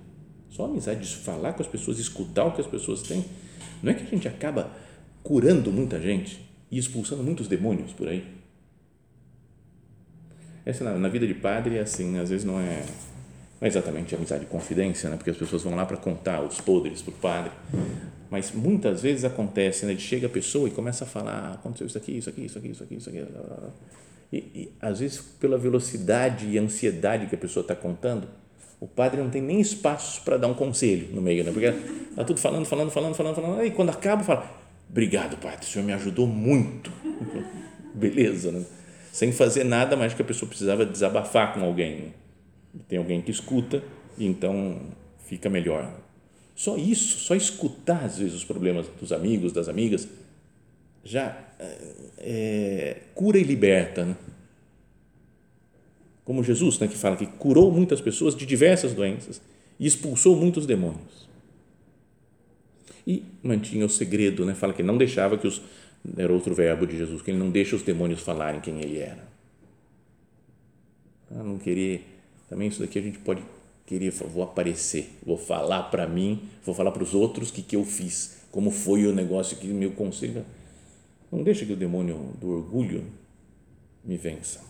só 0.49 0.67
amizade 0.67 1.01
de 1.01 1.17
falar 1.17 1.55
com 1.55 1.63
as 1.63 1.69
pessoas, 1.69 1.99
escutar 1.99 2.45
o 2.45 2.53
que 2.53 2.61
as 2.61 2.69
pessoas 2.69 3.03
têm, 3.03 3.25
não 3.83 3.91
é 3.91 3.95
que 3.95 4.05
a 4.05 4.07
gente 4.07 4.29
acaba 4.29 4.71
curando 5.25 5.73
muita 5.73 6.01
gente 6.01 6.49
e 6.71 6.79
expulsando 6.79 7.25
muitos 7.25 7.49
demônios 7.49 7.93
por 7.93 8.07
aí. 8.07 8.25
Essa 10.65 10.85
na, 10.85 10.97
na 10.97 11.09
vida 11.09 11.27
de 11.27 11.35
padre 11.35 11.79
é 11.79 11.81
assim, 11.81 12.13
né? 12.13 12.21
às 12.21 12.31
vezes 12.31 12.45
não 12.45 12.61
é, 12.61 12.85
não 13.61 13.63
é 13.63 13.67
exatamente 13.67 14.15
amizade 14.15 14.47
confidência, 14.47 15.11
né? 15.11 15.17
porque 15.17 15.31
as 15.31 15.37
pessoas 15.37 15.65
vão 15.65 15.75
lá 15.75 15.85
para 15.85 15.97
contar 15.97 16.41
os 16.41 16.61
podres 16.61 17.03
para 17.03 17.11
o 17.11 17.17
padre, 17.17 17.53
mas 18.31 18.53
muitas 18.53 19.03
vezes 19.03 19.25
acontece, 19.25 19.85
né? 19.85 19.97
chega 19.99 20.29
a 20.29 20.31
pessoa 20.31 20.69
e 20.69 20.71
começa 20.71 21.03
a 21.03 21.09
falar, 21.09 21.33
ah, 21.33 21.53
aconteceu 21.55 21.89
isso 21.89 21.99
aqui, 21.99 22.19
isso 22.19 22.31
aqui, 22.31 22.45
isso 22.45 22.59
aqui, 22.59 22.69
isso 22.69 22.85
aqui, 22.85 22.95
isso 22.95 23.09
aqui, 23.09 23.27
e, 24.33 24.37
e 24.37 24.73
às 24.81 25.01
vezes 25.01 25.21
pela 25.21 25.59
velocidade 25.59 26.49
e 26.49 26.59
ansiedade 26.59 27.27
que 27.27 27.35
a 27.35 27.39
pessoa 27.39 27.63
está 27.63 27.75
contando, 27.75 28.29
o 28.81 28.87
padre 28.87 29.21
não 29.21 29.31
tem 29.31 29.43
nem 29.43 29.61
espaço 29.61 30.23
para 30.23 30.37
dar 30.37 30.47
um 30.47 30.55
conselho 30.55 31.09
no 31.13 31.21
meio, 31.21 31.43
né? 31.45 31.51
porque 31.51 31.67
está 31.67 32.25
tudo 32.25 32.39
falando, 32.39 32.65
falando, 32.65 32.91
falando, 32.91 33.15
falando, 33.15 33.35
falando, 33.35 33.65
e 33.65 33.71
quando 33.71 33.91
acaba, 33.91 34.23
fala, 34.23 34.49
obrigado, 34.89 35.37
padre, 35.39 35.67
o 35.67 35.69
senhor 35.69 35.85
me 35.85 35.93
ajudou 35.93 36.27
muito, 36.27 36.93
beleza, 37.95 38.53
né? 38.53 38.65
sem 39.13 39.33
fazer 39.33 39.65
nada 39.65 39.97
mais 39.97 40.15
que 40.15 40.23
a 40.23 40.25
pessoa 40.25 40.49
precisava 40.49 40.87
desabafar 40.87 41.53
com 41.53 41.65
alguém. 41.65 42.15
Tem 42.87 42.99
alguém 42.99 43.21
que 43.21 43.33
escuta 43.33 43.83
e 44.17 44.27
então 44.27 44.79
fica 45.25 45.51
melhor. 45.51 45.93
Só 46.55 46.77
isso, 46.77 47.19
só 47.19 47.35
escutar 47.35 48.05
às 48.05 48.19
vezes 48.19 48.35
os 48.35 48.45
problemas 48.45 48.87
dos 49.01 49.13
amigos, 49.13 49.53
das 49.53 49.69
amigas, 49.69 50.09
já 51.05 51.39
é, 52.19 52.99
cura 53.15 53.39
e 53.39 53.43
liberta. 53.43 54.05
Né? 54.05 54.17
Como 56.25 56.45
Jesus, 56.45 56.79
né, 56.79 56.89
que 56.89 56.97
fala 56.97 57.17
que 57.17 57.27
curou 57.27 57.71
muitas 57.73 58.01
pessoas 58.01 58.35
de 58.37 58.45
diversas 58.45 58.93
doenças 58.93 59.41
e 59.79 59.87
expulsou 59.87 60.37
muitos 60.37 60.67
demônios. 60.67 61.29
E 63.07 63.25
mantinha 63.43 63.87
o 63.87 63.89
segredo, 63.89 64.45
né? 64.45 64.55
fala 64.55 64.73
que 64.73 64.83
não 64.83 64.99
deixava 64.99 65.39
que 65.39 65.47
os 65.47 65.63
era 66.17 66.33
outro 66.33 66.55
verbo 66.55 66.87
de 66.87 66.97
Jesus, 66.97 67.23
que 67.23 67.31
ele 67.31 67.39
não 67.39 67.51
deixa 67.51 67.77
os 67.77 67.83
demônios 67.83 68.21
falarem 68.21 68.61
quem 68.61 68.81
ele 68.81 68.99
era. 68.99 69.27
Ah, 71.31 71.43
não 71.43 71.59
querer, 71.59 72.07
também 72.49 72.69
isso 72.69 72.81
daqui 72.81 72.99
a 72.99 73.03
gente 73.03 73.19
pode 73.19 73.43
querer, 73.85 74.11
vou 74.11 74.43
aparecer, 74.43 75.11
vou 75.25 75.37
falar 75.37 75.85
para 75.85 76.07
mim, 76.07 76.43
vou 76.65 76.75
falar 76.75 76.91
para 76.91 77.03
os 77.03 77.15
outros 77.15 77.51
o 77.51 77.53
que, 77.53 77.63
que 77.63 77.77
eu 77.77 77.85
fiz, 77.85 78.39
como 78.51 78.71
foi 78.71 79.07
o 79.07 79.15
negócio 79.15 79.57
que 79.57 79.67
meu 79.67 79.93
conselho. 79.93 80.45
Não 81.31 81.43
deixa 81.43 81.67
que 81.67 81.73
o 81.73 81.77
demônio 81.77 82.35
do 82.41 82.49
orgulho 82.51 83.05
me 84.05 84.17
vença. 84.17 84.65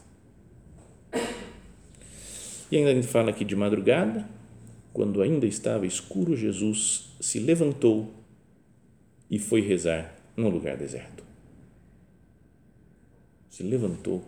E 2.70 2.76
ainda 2.76 2.90
a 2.90 2.94
gente 2.94 3.06
fala 3.06 3.30
aqui 3.30 3.44
de 3.44 3.56
madrugada, 3.56 4.28
quando 4.92 5.22
ainda 5.22 5.46
estava 5.46 5.86
escuro, 5.86 6.36
Jesus 6.36 7.14
se 7.20 7.38
levantou 7.38 8.12
e 9.30 9.38
foi 9.38 9.60
rezar 9.60 10.14
num 10.36 10.48
lugar 10.48 10.76
deserto. 10.76 11.24
Se 13.48 13.62
levantou. 13.62 14.24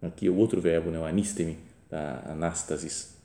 Aqui 0.00 0.26
é 0.26 0.30
o 0.30 0.36
outro 0.36 0.60
verbo, 0.60 0.90
né, 0.90 0.98
o 0.98 1.04
anistemi, 1.04 1.56
da 1.88 2.20
anástasis, 2.26 3.16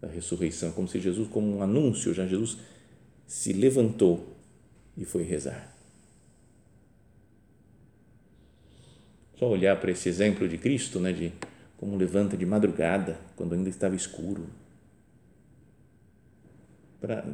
da 0.00 0.08
ressurreição, 0.08 0.72
como 0.72 0.86
se 0.86 1.00
Jesus, 1.00 1.28
como 1.28 1.56
um 1.56 1.62
anúncio, 1.62 2.12
já 2.12 2.26
Jesus 2.26 2.58
se 3.26 3.52
levantou 3.52 4.36
e 4.96 5.04
foi 5.04 5.22
rezar. 5.22 5.79
Só 9.40 9.48
olhar 9.48 9.80
para 9.80 9.90
esse 9.90 10.06
exemplo 10.06 10.46
de 10.46 10.58
Cristo, 10.58 11.00
né, 11.00 11.12
de 11.12 11.32
como 11.78 11.96
levanta 11.96 12.36
de 12.36 12.44
madrugada, 12.44 13.18
quando 13.34 13.54
ainda 13.54 13.70
estava 13.70 13.96
escuro, 13.96 14.44
para 17.00 17.24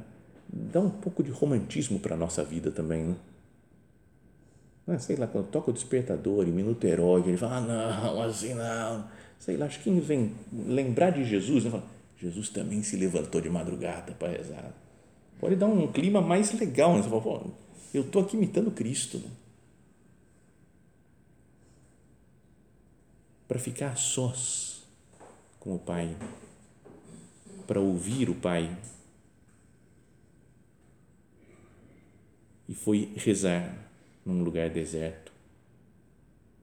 dar 0.49 0.83
um 0.83 0.91
pouco 0.91 1.21
de 1.21 1.33
romantismo 1.33 1.99
para 1.99 2.15
a 2.15 2.17
nossa 2.17 2.45
vida 2.45 2.71
também, 2.71 3.03
né? 3.03 3.17
Ah, 4.87 5.01
sei 5.01 5.17
lá, 5.17 5.27
quando 5.27 5.49
toca 5.49 5.73
o 5.73 5.75
despertador, 5.75 6.47
em 6.47 6.53
minuto 6.53 6.85
heróico, 6.87 7.29
ele 7.29 7.37
fala, 7.37 7.57
ah, 7.57 7.61
não, 7.61 8.23
assim 8.23 8.55
não. 8.55 9.05
Sei 9.41 9.57
lá, 9.57 9.67
acho 9.67 9.81
que 9.81 9.91
vem 9.91 10.33
lembrar 10.53 11.11
de 11.11 11.25
Jesus, 11.25 11.65
né? 11.65 11.73
fala, 11.73 11.85
Jesus 12.17 12.51
também 12.51 12.85
se 12.85 12.97
levantou 12.97 13.41
de 13.41 13.51
madrugada 13.51 14.13
para 14.13 14.29
rezar. 14.29 14.73
Pode 15.41 15.57
dar 15.57 15.67
um 15.67 15.91
clima 15.91 16.21
mais 16.21 16.53
legal, 16.53 16.95
né? 16.95 17.03
Você 17.03 17.09
fala, 17.09 17.47
eu 17.93 18.03
estou 18.03 18.23
aqui 18.23 18.37
imitando 18.37 18.71
Cristo. 18.71 19.19
Né? 19.19 19.29
Para 23.47 23.59
ficar 23.59 23.97
sós 23.97 24.83
com 25.61 25.75
o 25.75 25.79
Pai, 25.79 26.17
para 27.67 27.81
ouvir 27.81 28.31
o 28.31 28.35
Pai. 28.35 28.77
E 32.69 32.75
foi 32.75 33.13
rezar 33.17 33.77
num 34.25 34.43
lugar 34.43 34.71
deserto. 34.71 35.33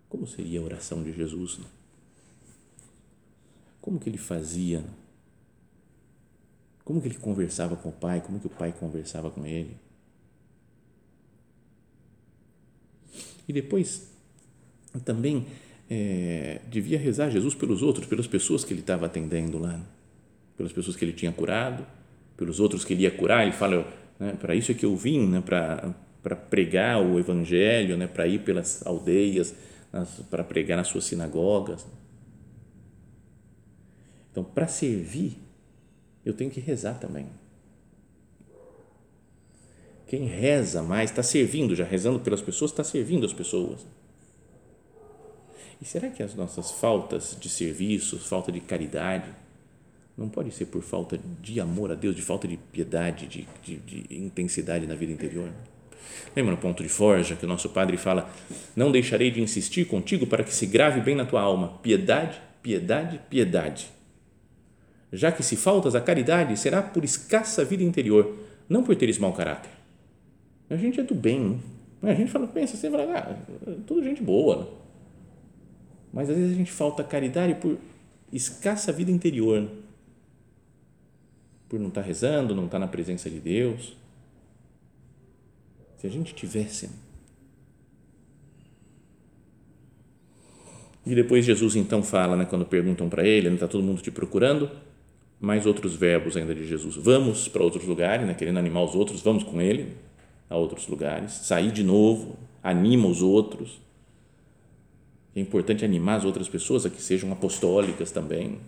Como 0.09 0.27
seria 0.27 0.59
a 0.59 0.63
oração 0.63 1.03
de 1.03 1.11
Jesus? 1.11 1.57
Né? 1.57 1.65
Como 3.81 3.99
que 3.99 4.09
ele 4.09 4.17
fazia? 4.17 4.83
Como 6.85 7.01
que 7.01 7.07
ele 7.07 7.17
conversava 7.17 7.75
com 7.75 7.89
o 7.89 7.93
Pai? 7.93 8.21
Como 8.21 8.39
que 8.39 8.47
o 8.47 8.49
Pai 8.49 8.71
conversava 8.71 9.31
com 9.31 9.45
ele? 9.45 9.77
E 13.47 13.53
depois 13.53 14.09
também 15.03 15.47
é, 15.89 16.61
devia 16.69 16.97
rezar 16.97 17.29
Jesus 17.29 17.53
pelos 17.55 17.81
outros, 17.81 18.05
pelas 18.05 18.27
pessoas 18.27 18.63
que 18.63 18.73
ele 18.73 18.81
estava 18.81 19.05
atendendo 19.05 19.59
lá, 19.59 19.73
né? 19.73 19.83
pelas 20.57 20.71
pessoas 20.71 20.95
que 20.95 21.03
ele 21.03 21.13
tinha 21.13 21.31
curado, 21.31 21.85
pelos 22.37 22.59
outros 22.59 22.85
que 22.85 22.93
ele 22.93 23.03
ia 23.03 23.11
curar. 23.11 23.43
Ele 23.43 23.51
fala, 23.51 23.85
né, 24.19 24.33
para 24.39 24.55
isso 24.55 24.71
é 24.71 24.75
que 24.75 24.85
eu 24.85 24.95
vim, 24.95 25.27
né, 25.27 25.41
para 25.41 26.35
pregar 26.35 27.01
o 27.01 27.19
evangelho, 27.19 27.97
né, 27.97 28.07
para 28.07 28.27
ir 28.27 28.39
pelas 28.39 28.85
aldeias, 28.85 29.55
para 30.29 30.43
pregar 30.43 30.77
nas 30.77 30.87
suas 30.87 31.05
sinagogas. 31.05 31.85
Então, 34.31 34.43
para 34.43 34.67
servir, 34.67 35.37
eu 36.25 36.33
tenho 36.33 36.49
que 36.49 36.59
rezar 36.59 36.99
também. 36.99 37.27
Quem 40.07 40.25
reza 40.25 40.81
mais 40.81 41.09
está 41.09 41.23
servindo, 41.23 41.75
já 41.75 41.83
rezando 41.83 42.19
pelas 42.19 42.41
pessoas, 42.41 42.71
está 42.71 42.83
servindo 42.83 43.25
as 43.25 43.33
pessoas. 43.33 43.85
E 45.83 45.85
será 45.85 46.07
que 46.09 46.23
as 46.23 46.33
nossas 46.33 46.71
faltas 46.71 47.35
de 47.37 47.49
serviço, 47.49 48.17
falta 48.17 48.49
de 48.53 48.61
caridade, 48.61 49.29
não 50.17 50.29
pode 50.29 50.49
ser 50.51 50.67
por 50.67 50.81
falta 50.81 51.19
de 51.41 51.59
amor 51.59 51.91
a 51.91 51.93
Deus, 51.93 52.15
de 52.15 52.21
falta 52.21 52.47
de 52.47 52.55
piedade, 52.55 53.27
de, 53.27 53.45
de, 53.61 53.75
de 53.79 54.17
intensidade 54.17 54.87
na 54.87 54.95
vida 54.95 55.11
interior? 55.11 55.49
Lembra 56.33 56.53
no 56.53 56.57
ponto 56.57 56.81
de 56.81 56.87
forja 56.87 57.35
que 57.35 57.43
o 57.43 57.49
nosso 57.49 57.67
padre 57.67 57.97
fala: 57.97 58.31
Não 58.73 58.93
deixarei 58.93 59.29
de 59.29 59.41
insistir 59.41 59.85
contigo 59.85 60.25
para 60.25 60.41
que 60.41 60.55
se 60.55 60.65
grave 60.65 61.01
bem 61.01 61.15
na 61.15 61.25
tua 61.25 61.41
alma 61.41 61.77
piedade, 61.79 62.41
piedade, 62.61 63.19
piedade. 63.29 63.91
Já 65.11 65.33
que 65.33 65.43
se 65.43 65.57
faltas 65.57 65.95
a 65.95 65.99
caridade, 65.99 66.57
será 66.57 66.81
por 66.81 67.03
escassa 67.03 67.65
vida 67.65 67.83
interior, 67.83 68.37
não 68.69 68.85
por 68.85 68.95
teres 68.95 69.17
mau 69.17 69.33
caráter. 69.33 69.71
A 70.69 70.77
gente 70.77 71.01
é 71.01 71.03
do 71.03 71.13
bem, 71.13 71.59
né? 72.01 72.13
a 72.13 72.15
gente 72.15 72.31
fala, 72.31 72.47
pensa, 72.47 72.77
você 72.77 72.89
fala, 72.89 73.03
ah, 73.17 73.35
tudo 73.85 74.01
gente 74.01 74.23
boa. 74.23 74.81
Né? 76.13 76.21
Mas 76.21 76.29
às 76.29 76.37
vezes 76.37 76.53
a 76.53 76.55
gente 76.55 76.71
falta 76.71 77.03
caridade 77.03 77.55
por 77.55 77.77
escassa 78.31 78.91
vida 78.91 79.11
interior, 79.11 79.61
né? 79.61 79.69
por 81.67 81.79
não 81.79 81.87
estar 81.87 82.01
rezando, 82.01 82.53
não 82.53 82.65
estar 82.65 82.77
na 82.77 82.87
presença 82.87 83.29
de 83.29 83.39
Deus 83.39 83.97
se 85.97 86.07
a 86.07 86.09
gente 86.09 86.35
tivesse. 86.35 86.89
E 91.05 91.15
depois 91.15 91.45
Jesus 91.45 91.75
então 91.75 92.03
fala, 92.03 92.35
né, 92.35 92.45
quando 92.45 92.65
perguntam 92.65 93.09
para 93.09 93.25
ele, 93.25 93.49
está 93.49 93.67
todo 93.67 93.83
mundo 93.83 94.01
te 94.01 94.11
procurando, 94.11 94.69
mais 95.39 95.65
outros 95.65 95.95
verbos 95.95 96.37
ainda 96.37 96.53
de 96.53 96.67
Jesus. 96.67 96.95
Vamos 96.95 97.47
para 97.47 97.63
outros 97.63 97.85
lugares, 97.85 98.27
né, 98.27 98.33
querendo 98.33 98.59
animar 98.59 98.83
os 98.83 98.95
outros, 98.95 99.21
vamos 99.21 99.43
com 99.43 99.61
ele 99.61 99.95
a 100.49 100.55
outros 100.55 100.87
lugares, 100.87 101.31
sair 101.31 101.71
de 101.71 101.83
novo, 101.83 102.37
anima 102.61 103.07
os 103.07 103.21
outros. 103.21 103.81
É 105.35 105.39
importante 105.39 105.83
animar 105.83 106.17
as 106.17 106.25
outras 106.25 106.47
pessoas 106.47 106.85
a 106.85 106.89
que 106.89 107.01
sejam 107.01 107.31
apostólicas 107.31 108.11
também. 108.11 108.59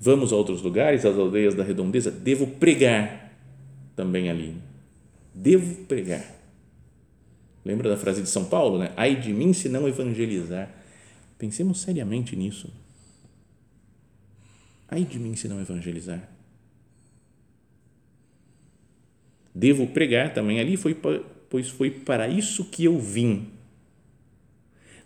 Vamos 0.00 0.32
a 0.32 0.36
outros 0.36 0.62
lugares, 0.62 1.04
às 1.04 1.18
aldeias 1.18 1.54
da 1.54 1.64
redondeza, 1.64 2.10
devo 2.10 2.46
pregar 2.46 3.32
também 3.94 4.30
ali. 4.30 4.56
Devo 5.34 5.84
pregar. 5.84 6.24
Lembra 7.64 7.90
da 7.90 7.96
frase 7.96 8.22
de 8.22 8.28
São 8.28 8.44
Paulo, 8.44 8.78
né? 8.78 8.92
Ai 8.96 9.16
de 9.16 9.32
mim 9.32 9.52
se 9.52 9.68
não 9.68 9.86
evangelizar. 9.86 10.72
Pensemos 11.36 11.80
seriamente 11.80 12.34
nisso. 12.34 12.72
Ai 14.88 15.04
de 15.04 15.18
mim 15.18 15.36
se 15.36 15.48
não 15.48 15.60
evangelizar. 15.60 16.26
Devo 19.54 19.88
pregar 19.88 20.32
também 20.32 20.60
ali, 20.60 20.76
foi, 20.76 20.94
pois 21.48 21.68
foi 21.68 21.90
para 21.90 22.28
isso 22.28 22.64
que 22.64 22.84
eu 22.84 22.98
vim. 22.98 23.48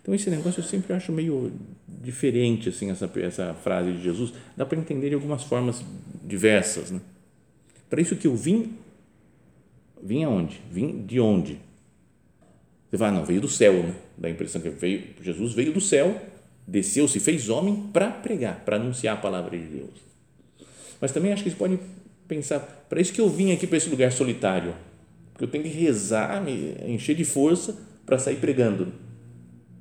Então, 0.01 0.13
esse 0.13 0.29
negócio 0.29 0.59
eu 0.59 0.65
sempre 0.65 0.93
acho 0.93 1.11
meio 1.13 1.53
diferente, 1.87 2.67
assim, 2.67 2.91
essa, 2.91 3.09
essa 3.15 3.53
frase 3.53 3.93
de 3.93 4.03
Jesus. 4.03 4.33
Dá 4.55 4.65
para 4.65 4.77
entender 4.77 5.09
de 5.09 5.15
algumas 5.15 5.43
formas 5.43 5.83
diversas. 6.23 6.91
Né? 6.91 6.99
Para 7.89 8.01
isso 8.01 8.15
que 8.17 8.27
eu 8.27 8.35
vim, 8.35 8.73
vim 10.01 10.23
aonde? 10.23 10.59
Vim 10.69 11.05
de 11.05 11.21
onde? 11.21 11.57
Você 12.89 12.97
fala, 12.97 13.13
não, 13.13 13.25
veio 13.25 13.39
do 13.39 13.47
céu, 13.47 13.81
né? 13.81 13.95
Dá 14.17 14.27
a 14.27 14.31
impressão 14.31 14.61
que 14.61 14.69
veio, 14.69 15.03
Jesus 15.21 15.53
veio 15.53 15.73
do 15.73 15.81
céu, 15.81 16.21
desceu, 16.67 17.07
se 17.07 17.19
fez 17.19 17.49
homem 17.49 17.89
para 17.93 18.11
pregar, 18.11 18.63
para 18.65 18.75
anunciar 18.75 19.17
a 19.17 19.19
palavra 19.21 19.57
de 19.57 19.65
Deus. 19.65 20.01
Mas 20.99 21.11
também 21.11 21.33
acho 21.33 21.43
que 21.43 21.49
você 21.49 21.55
pode 21.55 21.79
pensar, 22.27 22.59
para 22.89 23.01
isso 23.01 23.13
que 23.13 23.21
eu 23.21 23.29
vim 23.29 23.51
aqui 23.51 23.65
para 23.65 23.77
esse 23.77 23.89
lugar 23.89 24.11
solitário, 24.11 24.75
porque 25.33 25.43
eu 25.43 25.49
tenho 25.49 25.63
que 25.63 25.69
rezar, 25.69 26.41
me 26.41 26.75
encher 26.85 27.15
de 27.15 27.25
força 27.25 27.75
para 28.05 28.19
sair 28.19 28.37
pregando. 28.37 28.93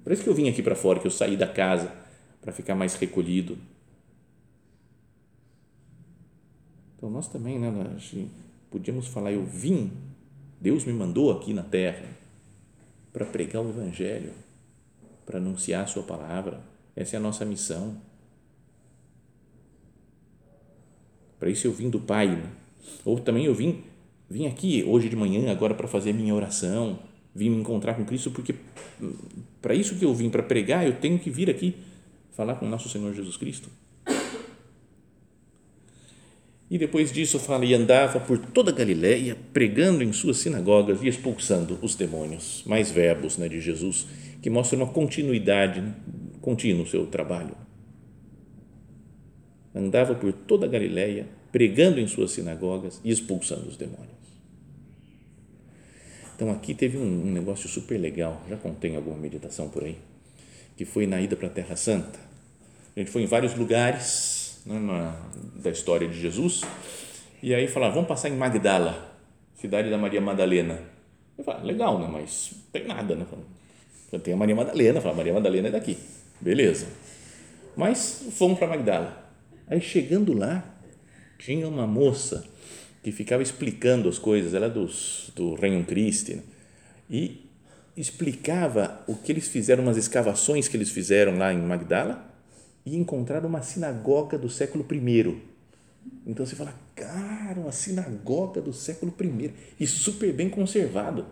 Para 0.02 0.14
isso 0.14 0.22
que 0.22 0.28
eu 0.28 0.34
vim 0.34 0.48
aqui 0.48 0.62
para 0.62 0.74
fora, 0.74 0.98
que 0.98 1.06
eu 1.06 1.10
saí 1.10 1.36
da 1.36 1.46
casa 1.46 1.92
para 2.40 2.52
ficar 2.52 2.74
mais 2.74 2.94
recolhido. 2.94 3.56
Então 6.96 7.10
nós 7.10 7.28
também, 7.28 7.58
né, 7.58 7.70
podíamos 8.70 9.06
falar, 9.06 9.32
eu 9.32 9.44
vim, 9.44 9.92
Deus 10.60 10.84
me 10.84 10.92
mandou 10.92 11.30
aqui 11.30 11.52
na 11.52 11.62
terra 11.62 12.06
para 13.12 13.26
pregar 13.26 13.62
o 13.62 13.68
evangelho, 13.68 14.32
para 15.26 15.38
anunciar 15.38 15.84
a 15.84 15.86
sua 15.86 16.02
palavra. 16.02 16.60
Essa 16.96 17.16
é 17.16 17.18
a 17.18 17.20
nossa 17.20 17.44
missão. 17.44 18.00
Para 21.38 21.50
isso 21.50 21.66
eu 21.66 21.72
vim 21.72 21.90
do 21.90 22.00
Pai. 22.00 22.28
Né? 22.28 22.50
Ou 23.04 23.18
também 23.18 23.44
eu 23.44 23.54
vim, 23.54 23.84
vim 24.32 24.46
aqui 24.46 24.82
hoje 24.84 25.08
de 25.08 25.16
manhã 25.16 25.50
agora 25.50 25.74
para 25.74 25.86
fazer 25.86 26.12
minha 26.12 26.34
oração, 26.34 26.98
vim 27.34 27.50
me 27.50 27.56
encontrar 27.56 27.94
com 27.94 28.04
Cristo 28.04 28.30
porque 28.30 28.54
para 29.60 29.74
isso 29.74 29.94
que 29.96 30.04
eu 30.04 30.14
vim 30.14 30.30
para 30.30 30.42
pregar, 30.42 30.86
eu 30.86 30.94
tenho 30.94 31.18
que 31.18 31.30
vir 31.30 31.50
aqui 31.50 31.76
falar 32.32 32.54
com 32.54 32.66
o 32.66 32.68
nosso 32.68 32.88
Senhor 32.88 33.12
Jesus 33.12 33.36
Cristo. 33.36 33.68
E 36.70 36.78
depois 36.78 37.12
disso 37.12 37.38
fala 37.38 37.66
e 37.66 37.74
andava 37.74 38.18
por 38.18 38.38
toda 38.38 38.70
a 38.70 38.74
Galiléia 38.74 39.36
pregando 39.52 40.02
em 40.02 40.10
suas 40.10 40.38
sinagogas 40.38 41.02
e 41.02 41.08
expulsando 41.08 41.78
os 41.82 41.94
demônios. 41.94 42.62
Mais 42.64 42.90
verbos, 42.90 43.36
né, 43.36 43.46
de 43.46 43.60
Jesus 43.60 44.06
que 44.40 44.48
mostram 44.48 44.80
uma 44.80 44.90
continuidade, 44.90 45.82
né, 45.82 45.94
o 46.80 46.86
seu 46.86 47.06
trabalho 47.06 47.54
andava 49.74 50.14
por 50.14 50.32
toda 50.32 50.66
a 50.66 50.68
Galiléia, 50.68 51.26
pregando 51.50 52.00
em 52.00 52.06
suas 52.06 52.30
sinagogas 52.32 53.00
e 53.04 53.10
expulsando 53.10 53.68
os 53.68 53.76
demônios. 53.76 54.21
Então 56.34 56.50
aqui 56.50 56.74
teve 56.74 56.98
um, 56.98 57.26
um 57.26 57.30
negócio 57.30 57.68
super 57.68 57.98
legal, 57.98 58.40
já 58.48 58.56
contei 58.56 58.94
alguma 58.96 59.16
meditação 59.16 59.68
por 59.68 59.84
aí, 59.84 59.98
que 60.76 60.84
foi 60.84 61.06
na 61.06 61.20
ida 61.20 61.36
para 61.36 61.46
a 61.46 61.50
Terra 61.50 61.76
Santa. 61.76 62.18
A 62.96 63.00
gente 63.00 63.10
foi 63.10 63.22
em 63.22 63.26
vários 63.26 63.54
lugares 63.54 64.60
né, 64.66 64.78
na, 64.78 65.16
da 65.56 65.70
história 65.70 66.08
de 66.08 66.20
Jesus 66.20 66.62
e 67.42 67.54
aí 67.54 67.66
falaram, 67.66 67.94
vamos 67.94 68.08
passar 68.08 68.28
em 68.28 68.36
Magdala, 68.36 69.16
cidade 69.56 69.90
da 69.90 69.98
Maria 69.98 70.20
Madalena. 70.20 70.80
Eu 71.36 71.44
falei, 71.44 71.64
legal, 71.64 71.98
né? 71.98 72.08
mas 72.10 72.52
tem 72.72 72.86
nada, 72.86 73.14
né? 73.14 73.26
Tem 74.22 74.34
a 74.34 74.36
Maria 74.36 74.54
Madalena, 74.54 75.00
fala, 75.00 75.14
Maria 75.14 75.32
Madalena 75.32 75.68
é 75.68 75.70
daqui, 75.70 75.98
beleza. 76.40 76.86
Mas 77.76 78.26
fomos 78.32 78.58
para 78.58 78.68
Magdala. 78.68 79.30
Aí 79.66 79.80
chegando 79.80 80.36
lá, 80.36 80.62
tinha 81.38 81.66
uma 81.66 81.86
moça 81.86 82.44
que 83.02 83.10
ficava 83.10 83.42
explicando 83.42 84.08
as 84.08 84.18
coisas, 84.18 84.54
ela 84.54 84.66
é 84.66 84.70
dos, 84.70 85.32
do 85.34 85.54
Reino 85.54 85.84
Christi, 85.84 86.36
né? 86.36 86.42
e 87.10 87.50
explicava 87.96 89.02
o 89.06 89.16
que 89.16 89.32
eles 89.32 89.48
fizeram, 89.48 89.82
umas 89.82 89.96
escavações 89.96 90.68
que 90.68 90.76
eles 90.76 90.90
fizeram 90.90 91.36
lá 91.36 91.52
em 91.52 91.60
Magdala, 91.60 92.30
e 92.86 92.96
encontraram 92.96 93.48
uma 93.48 93.62
sinagoga 93.62 94.38
do 94.38 94.48
século 94.48 94.86
I. 94.90 95.40
Então 96.26 96.46
você 96.46 96.56
fala, 96.56 96.74
cara, 96.94 97.60
uma 97.60 97.72
sinagoga 97.72 98.60
do 98.60 98.72
século 98.72 99.14
I, 99.20 99.52
e 99.78 99.86
super 99.86 100.32
bem 100.32 100.48
conservado 100.48 101.26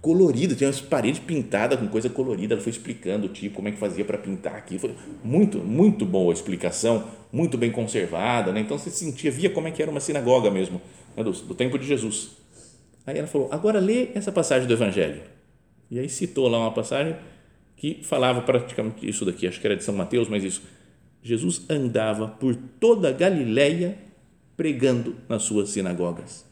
colorido, 0.00 0.54
tinha 0.54 0.70
as 0.70 0.80
paredes 0.80 1.20
pintadas 1.20 1.78
com 1.78 1.88
coisa 1.88 2.08
colorida, 2.08 2.54
ela 2.54 2.62
foi 2.62 2.70
explicando 2.70 3.28
tipo 3.28 3.56
como 3.56 3.68
é 3.68 3.72
que 3.72 3.78
fazia 3.78 4.04
para 4.04 4.16
pintar 4.16 4.54
aqui, 4.54 4.78
foi 4.78 4.94
muito, 5.24 5.58
muito 5.58 6.06
boa 6.06 6.32
a 6.32 6.34
explicação, 6.34 7.04
muito 7.32 7.58
bem 7.58 7.70
conservada, 7.70 8.52
né? 8.52 8.60
então 8.60 8.78
você 8.78 8.90
sentia, 8.90 9.30
via 9.30 9.50
como 9.50 9.66
é 9.66 9.70
que 9.70 9.82
era 9.82 9.90
uma 9.90 10.00
sinagoga 10.00 10.50
mesmo, 10.50 10.80
né? 11.16 11.24
do, 11.24 11.32
do 11.32 11.54
tempo 11.54 11.78
de 11.78 11.86
Jesus. 11.86 12.30
Aí 13.06 13.18
ela 13.18 13.26
falou, 13.26 13.48
agora 13.50 13.80
lê 13.80 14.10
essa 14.14 14.30
passagem 14.30 14.68
do 14.68 14.72
Evangelho, 14.72 15.22
e 15.90 15.98
aí 15.98 16.08
citou 16.08 16.46
lá 16.48 16.58
uma 16.58 16.72
passagem 16.72 17.16
que 17.76 18.00
falava 18.02 18.40
praticamente 18.42 19.08
isso 19.08 19.24
daqui, 19.24 19.46
acho 19.46 19.60
que 19.60 19.66
era 19.66 19.76
de 19.76 19.82
São 19.82 19.94
Mateus, 19.94 20.28
mas 20.28 20.44
isso, 20.44 20.62
Jesus 21.22 21.62
andava 21.68 22.28
por 22.28 22.54
toda 22.54 23.08
a 23.08 23.12
Galileia 23.12 23.98
pregando 24.56 25.16
nas 25.28 25.42
suas 25.42 25.70
sinagogas 25.70 26.47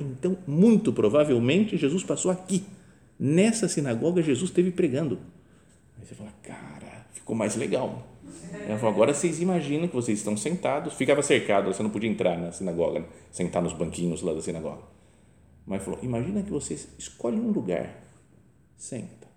então, 0.00 0.36
muito 0.46 0.92
provavelmente, 0.92 1.76
Jesus 1.76 2.04
passou 2.04 2.30
aqui. 2.30 2.64
Nessa 3.18 3.68
sinagoga, 3.68 4.22
Jesus 4.22 4.50
esteve 4.50 4.70
pregando. 4.70 5.18
Aí 5.98 6.04
você 6.04 6.14
fala, 6.14 6.32
cara, 6.42 7.06
ficou 7.12 7.34
mais 7.34 7.56
legal. 7.56 8.06
Ela 8.66 8.78
falou, 8.78 8.94
agora 8.94 9.14
vocês 9.14 9.40
imaginam 9.40 9.88
que 9.88 9.94
vocês 9.94 10.18
estão 10.18 10.36
sentados, 10.36 10.94
ficava 10.94 11.22
cercado, 11.22 11.72
você 11.72 11.82
não 11.82 11.90
podia 11.90 12.10
entrar 12.10 12.38
na 12.38 12.52
sinagoga, 12.52 13.00
né? 13.00 13.06
sentar 13.30 13.62
nos 13.62 13.72
banquinhos 13.72 14.22
lá 14.22 14.34
da 14.34 14.40
sinagoga. 14.40 14.82
Mas 15.66 15.82
falou, 15.82 16.00
imagina 16.02 16.42
que 16.42 16.50
vocês 16.50 16.88
escolhem 16.98 17.40
um 17.40 17.50
lugar, 17.50 18.02
senta. 18.76 19.28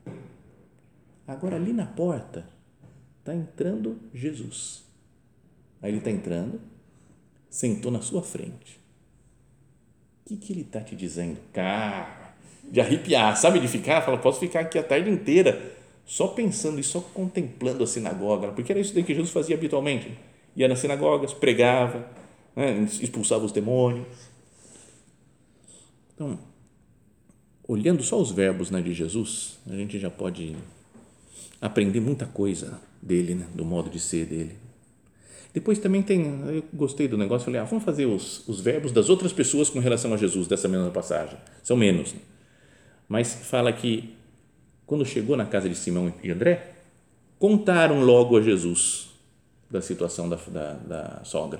Agora 1.27 1.55
ali 1.55 1.73
na 1.73 1.85
porta 1.85 2.47
está 3.19 3.33
entrando 3.33 3.99
Jesus. 4.13 4.83
Aí 5.81 5.91
ele 5.91 5.99
está 5.99 6.11
entrando, 6.11 6.59
sentou 7.49 7.91
na 7.91 8.01
sua 8.01 8.21
frente 8.21 8.82
o 10.25 10.29
que, 10.29 10.37
que 10.37 10.53
ele 10.53 10.61
está 10.61 10.79
te 10.79 10.95
dizendo? 10.95 11.37
Cara, 11.51 12.33
de 12.63 12.79
arrepiar, 12.79 13.35
sabe? 13.35 13.59
De 13.59 13.67
ficar, 13.67 14.01
fala, 14.01 14.17
posso 14.17 14.39
ficar 14.39 14.61
aqui 14.61 14.79
a 14.79 14.83
tarde 14.83 15.09
inteira 15.09 15.73
só 16.05 16.27
pensando 16.27 16.79
e 16.79 16.83
só 16.83 16.99
contemplando 16.99 17.83
a 17.83 17.87
sinagoga, 17.87 18.51
porque 18.51 18.71
era 18.71 18.79
isso 18.79 18.93
que 18.93 19.13
Jesus 19.13 19.31
fazia 19.31 19.55
habitualmente. 19.55 20.17
Ia 20.55 20.67
nas 20.67 20.79
sinagogas, 20.79 21.33
pregava, 21.33 22.07
né? 22.55 22.87
expulsava 23.01 23.43
os 23.45 23.51
demônios. 23.51 24.07
Então, 26.13 26.39
olhando 27.67 28.03
só 28.03 28.19
os 28.19 28.31
verbos 28.31 28.69
né, 28.69 28.81
de 28.81 28.93
Jesus, 28.93 29.59
a 29.67 29.75
gente 29.75 29.99
já 29.99 30.09
pode 30.09 30.55
aprender 31.59 31.99
muita 31.99 32.25
coisa 32.25 32.79
dele, 33.01 33.35
né, 33.35 33.47
do 33.53 33.65
modo 33.65 33.89
de 33.89 33.99
ser 33.99 34.25
dele. 34.25 34.62
Depois 35.53 35.77
também 35.77 36.01
tem, 36.01 36.41
eu 36.47 36.63
gostei 36.73 37.07
do 37.07 37.17
negócio, 37.17 37.45
falei, 37.45 37.61
ah, 37.61 37.63
vamos 37.63 37.85
fazer 37.85 38.07
os, 38.07 38.47
os 38.47 38.59
verbos 38.59 38.91
das 38.91 39.07
outras 39.07 39.31
pessoas 39.31 39.69
com 39.69 39.79
relação 39.79 40.11
a 40.13 40.17
Jesus, 40.17 40.47
dessa 40.47 40.67
mesma 40.67 40.89
passagem. 40.89 41.37
São 41.61 41.77
menos. 41.77 42.11
Né? 42.11 42.19
Mas 43.07 43.33
fala 43.33 43.71
que 43.71 44.15
quando 44.85 45.05
chegou 45.05 45.37
na 45.37 45.45
casa 45.45 45.69
de 45.69 45.75
Simão 45.75 46.11
e 46.23 46.31
André, 46.31 46.73
contaram 47.37 48.03
logo 48.03 48.37
a 48.37 48.41
Jesus 48.41 49.09
da 49.69 49.81
situação 49.81 50.27
da, 50.27 50.37
da, 50.47 50.73
da 50.73 51.23
sogra. 51.23 51.59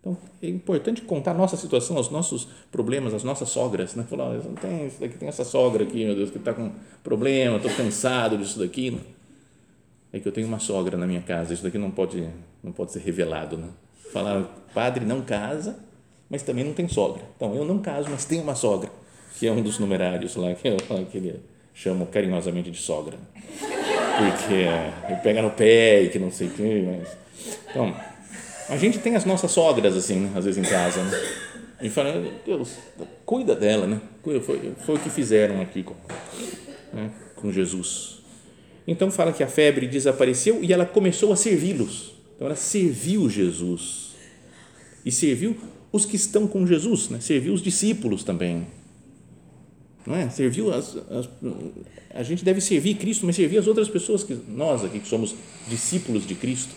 Então, 0.00 0.18
é 0.42 0.48
importante 0.48 1.00
contar 1.00 1.30
a 1.30 1.34
nossa 1.34 1.56
situação, 1.56 1.98
os 1.98 2.10
nossos 2.10 2.46
problemas, 2.70 3.14
as 3.14 3.24
nossas 3.24 3.48
sogras, 3.48 3.94
né? 3.94 4.04
Falar, 4.08 4.34
não 4.34 4.54
tem, 4.54 4.86
isso 4.86 5.00
daqui 5.00 5.16
tem 5.16 5.28
essa 5.28 5.44
sogra 5.44 5.84
aqui, 5.84 6.04
meu 6.04 6.14
Deus, 6.14 6.30
que 6.30 6.36
está 6.36 6.52
com 6.52 6.72
problema, 7.02 7.56
estou 7.56 7.72
cansado 7.72 8.36
disso 8.36 8.58
daqui. 8.58 9.00
É 10.14 10.20
que 10.20 10.28
eu 10.28 10.32
tenho 10.32 10.46
uma 10.46 10.60
sogra 10.60 10.96
na 10.96 11.08
minha 11.08 11.22
casa, 11.22 11.52
isso 11.52 11.64
daqui 11.64 11.76
não 11.76 11.90
pode 11.90 12.24
não 12.62 12.70
pode 12.70 12.92
ser 12.92 13.00
revelado, 13.00 13.58
né? 13.58 13.66
Falar, 14.12 14.44
padre 14.72 15.04
não 15.04 15.22
casa, 15.22 15.76
mas 16.30 16.40
também 16.40 16.62
não 16.62 16.72
tem 16.72 16.86
sogra. 16.86 17.24
Então, 17.34 17.52
eu 17.56 17.64
não 17.64 17.80
caso, 17.80 18.08
mas 18.08 18.24
tenho 18.24 18.44
uma 18.44 18.54
sogra, 18.54 18.88
que 19.36 19.44
é 19.44 19.50
um 19.50 19.60
dos 19.60 19.80
numerários 19.80 20.36
lá, 20.36 20.54
que, 20.54 20.68
eu, 20.68 20.76
que 21.10 21.18
ele 21.18 21.42
chama 21.74 22.06
carinhosamente 22.06 22.70
de 22.70 22.78
sogra. 22.78 23.18
Porque 23.58 24.54
ele 25.08 25.20
pega 25.20 25.42
no 25.42 25.50
pé 25.50 26.02
e 26.02 26.10
que 26.10 26.20
não 26.20 26.30
sei 26.30 26.46
o 26.46 26.50
quê. 26.50 26.84
Mas... 26.86 27.16
Então, 27.68 27.92
a 28.68 28.76
gente 28.76 29.00
tem 29.00 29.16
as 29.16 29.24
nossas 29.24 29.50
sogras, 29.50 29.96
assim, 29.96 30.20
né? 30.20 30.32
às 30.36 30.44
vezes 30.44 30.64
em 30.64 30.70
casa, 30.70 31.02
né? 31.02 31.10
E 31.82 31.90
fala, 31.90 32.24
Deus, 32.46 32.78
cuida 33.26 33.56
dela, 33.56 33.88
né? 33.88 34.00
Foi, 34.22 34.40
foi 34.40 34.94
o 34.94 34.98
que 35.00 35.10
fizeram 35.10 35.60
aqui 35.60 35.82
com, 35.82 35.94
né? 36.92 37.10
com 37.34 37.50
Jesus. 37.50 38.23
Então 38.86 39.10
fala 39.10 39.32
que 39.32 39.42
a 39.42 39.48
febre 39.48 39.86
desapareceu 39.86 40.62
e 40.62 40.72
ela 40.72 40.84
começou 40.84 41.32
a 41.32 41.36
servi-los. 41.36 42.14
Então 42.34 42.46
ela 42.46 42.56
serviu 42.56 43.28
Jesus 43.30 44.14
e 45.04 45.10
serviu 45.10 45.56
os 45.92 46.04
que 46.04 46.16
estão 46.16 46.46
com 46.46 46.66
Jesus, 46.66 47.08
né? 47.08 47.20
serviu 47.20 47.54
os 47.54 47.62
discípulos 47.62 48.24
também. 48.24 48.66
não 50.06 50.14
é? 50.16 50.28
Serviu 50.28 50.72
as, 50.72 50.96
as, 50.96 51.28
a 52.12 52.22
gente 52.22 52.44
deve 52.44 52.60
servir 52.60 52.94
Cristo, 52.94 53.24
mas 53.24 53.36
servir 53.36 53.58
as 53.58 53.66
outras 53.66 53.88
pessoas 53.88 54.22
que 54.22 54.36
nós 54.48 54.84
aqui 54.84 54.98
que 54.98 55.08
somos 55.08 55.34
discípulos 55.68 56.26
de 56.26 56.34
Cristo. 56.34 56.74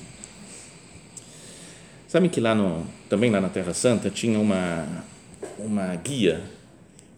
Sabe 2.08 2.30
que 2.30 2.39
lá 2.39 2.56
no 2.56 2.86
também 3.10 3.30
lá 3.30 3.41
na 3.41 3.50
Terra 3.50 3.74
Santa 3.74 4.10
tinha 4.10 4.39
uma 4.39 5.04
uma 5.58 5.96
guia 5.96 6.41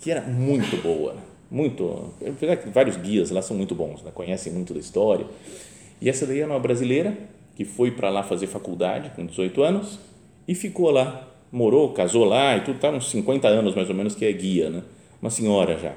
que 0.01 0.09
era 0.09 0.21
muito 0.21 0.81
boa, 0.81 1.17
muito, 1.51 2.13
vários 2.73 2.95
guias 2.97 3.31
lá 3.31 3.41
são 3.41 3.57
muito 3.57 3.73
bons, 3.73 4.03
né? 4.03 4.11
conhecem 4.13 4.53
muito 4.53 4.73
da 4.73 4.79
história. 4.79 5.25
E 5.99 6.09
essa 6.09 6.25
daí 6.25 6.39
era 6.39 6.51
uma 6.51 6.59
brasileira 6.59 7.17
que 7.55 7.65
foi 7.65 7.91
para 7.91 8.09
lá 8.09 8.23
fazer 8.23 8.47
faculdade 8.47 9.11
com 9.15 9.25
18 9.25 9.63
anos 9.63 9.99
e 10.47 10.53
ficou 10.53 10.91
lá, 10.91 11.27
morou, 11.51 11.91
casou 11.93 12.23
lá 12.23 12.55
e 12.55 12.61
tudo, 12.61 12.75
está 12.75 12.89
uns 12.89 13.09
50 13.09 13.47
anos 13.47 13.75
mais 13.75 13.89
ou 13.89 13.95
menos 13.95 14.15
que 14.15 14.25
é 14.25 14.31
guia, 14.31 14.69
né? 14.69 14.83
Uma 15.21 15.29
senhora 15.29 15.77
já. 15.77 15.95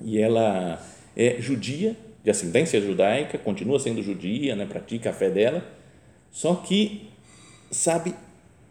E 0.00 0.18
ela 0.18 0.82
é 1.16 1.36
judia, 1.38 1.96
de 2.24 2.30
ascendência 2.30 2.80
judaica, 2.80 3.36
continua 3.38 3.78
sendo 3.78 4.02
judia, 4.02 4.56
né? 4.56 4.66
Pratica 4.66 5.10
a 5.10 5.12
fé 5.12 5.28
dela, 5.28 5.62
só 6.30 6.54
que 6.54 7.08
sabe 7.70 8.14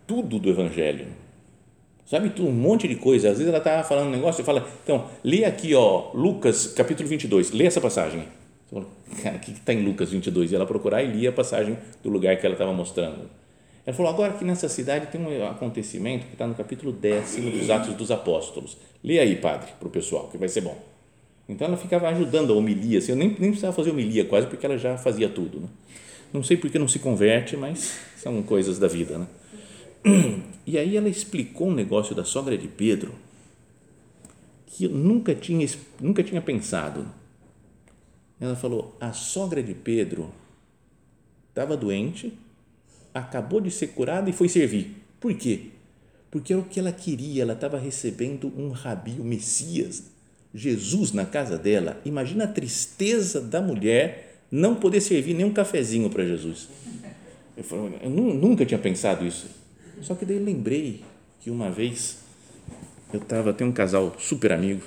tudo 0.08 0.40
do 0.40 0.50
evangelho 0.50 1.08
sabe 2.12 2.30
tudo, 2.30 2.50
um 2.50 2.52
monte 2.52 2.90
de 2.90 2.98
coisa. 2.98 3.30
Às 3.30 3.38
vezes 3.38 3.48
ela 3.48 3.60
estava 3.60 3.88
falando 3.88 4.08
um 4.08 4.12
negócio 4.12 4.42
e 4.42 4.44
fala, 4.44 4.68
então, 4.84 5.06
lê 5.24 5.46
aqui, 5.46 5.74
ó, 5.74 6.12
Lucas 6.14 6.68
capítulo 6.68 7.08
22, 7.08 7.52
lê 7.52 7.66
essa 7.66 7.80
passagem. 7.80 8.26
Cara, 9.24 9.38
o 9.38 9.40
que 9.40 9.52
está 9.52 9.74
em 9.74 9.82
Lucas 9.82 10.12
22? 10.12 10.52
E 10.52 10.56
ela 10.56 10.66
procurar 10.66 11.02
e 11.02 11.08
lia 11.08 11.30
a 11.30 11.32
passagem 11.32 11.78
do 12.04 12.10
lugar 12.10 12.36
que 12.36 12.46
ela 12.46 12.56
estava 12.56 12.74
mostrando. 12.74 13.30
Ela 13.86 13.96
falou, 13.96 14.12
agora 14.12 14.34
aqui 14.34 14.44
nessa 14.44 14.68
cidade 14.68 15.08
tem 15.08 15.22
um 15.22 15.48
acontecimento 15.48 16.26
que 16.26 16.34
está 16.34 16.46
no 16.46 16.54
capítulo 16.54 16.92
10 16.92 17.36
dos 17.38 17.70
Atos 17.70 17.94
dos 17.96 18.12
Apóstolos. 18.12 18.78
Lê 19.02 19.18
aí, 19.18 19.38
padre, 19.38 19.72
para 19.80 19.88
o 19.88 19.92
pessoal, 19.92 20.28
que 20.28 20.38
vai 20.38 20.50
ser 20.50 20.62
bom. 20.62 20.78
Então 21.48 21.66
ela 21.66 21.78
ficava 21.78 22.10
ajudando 22.10 22.52
a 22.52 22.56
homilia, 22.58 23.00
assim, 23.00 23.14
eu 23.14 23.18
nem, 23.18 23.30
nem 23.30 23.52
precisava 23.52 23.74
fazer 23.74 23.90
homilia 23.90 24.26
quase, 24.26 24.48
porque 24.48 24.66
ela 24.66 24.78
já 24.78 24.98
fazia 24.98 25.30
tudo. 25.30 25.62
Né? 25.62 25.68
Não 26.34 26.44
sei 26.44 26.58
porque 26.58 26.78
não 26.78 26.90
se 26.90 27.00
converte, 27.00 27.56
mas 27.56 28.00
são 28.18 28.42
coisas 28.44 28.78
da 28.78 28.88
vida. 28.90 29.18
Né? 29.18 29.28
E 30.72 30.78
aí 30.78 30.96
ela 30.96 31.10
explicou 31.10 31.68
um 31.68 31.74
negócio 31.74 32.16
da 32.16 32.24
sogra 32.24 32.58
de 32.58 32.70
Pedro 32.70 33.14
que 34.66 34.86
eu 34.86 34.90
nunca 34.90 35.36
tinha, 35.36 35.68
nunca 36.00 36.24
tinha 36.24 36.42
pensado. 36.42 37.06
Ela 38.40 38.56
falou: 38.56 38.96
a 38.98 39.12
sogra 39.12 39.62
de 39.62 39.74
Pedro 39.74 40.32
estava 41.50 41.76
doente, 41.76 42.32
acabou 43.14 43.60
de 43.60 43.70
ser 43.70 43.88
curada 43.88 44.30
e 44.30 44.34
foi 44.34 44.48
servir. 44.48 44.96
Por 45.20 45.34
quê? 45.34 45.72
Porque 46.32 46.54
era 46.54 46.62
o 46.62 46.66
que 46.66 46.80
ela 46.80 46.94
queria, 46.94 47.42
ela 47.42 47.52
estava 47.52 47.78
recebendo 47.78 48.48
um 48.58 48.70
rabi, 48.70 49.20
o 49.20 49.26
Messias, 49.26 50.06
Jesus 50.56 51.12
na 51.12 51.26
casa 51.26 51.58
dela. 51.58 52.00
Imagina 52.06 52.46
a 52.46 52.48
tristeza 52.48 53.42
da 53.42 53.62
mulher 53.62 54.46
não 54.50 54.76
poder 54.76 55.02
servir 55.02 55.34
nem 55.34 55.46
um 55.46 55.52
cafezinho 55.52 56.10
para 56.10 56.24
Jesus. 56.24 56.70
Eu, 57.58 57.66
eu 58.04 58.10
nunca 58.10 58.66
tinha 58.66 58.80
pensado 58.80 59.26
isso 59.26 59.60
só 60.02 60.16
que 60.16 60.26
daí 60.26 60.40
lembrei 60.40 61.04
que 61.42 61.50
uma 61.50 61.70
vez 61.70 62.20
eu 63.14 63.20
estava, 63.20 63.54
tem 63.54 63.68
um 63.68 63.72
casal 63.72 64.16
super 64.18 64.52
amigo 64.52 64.82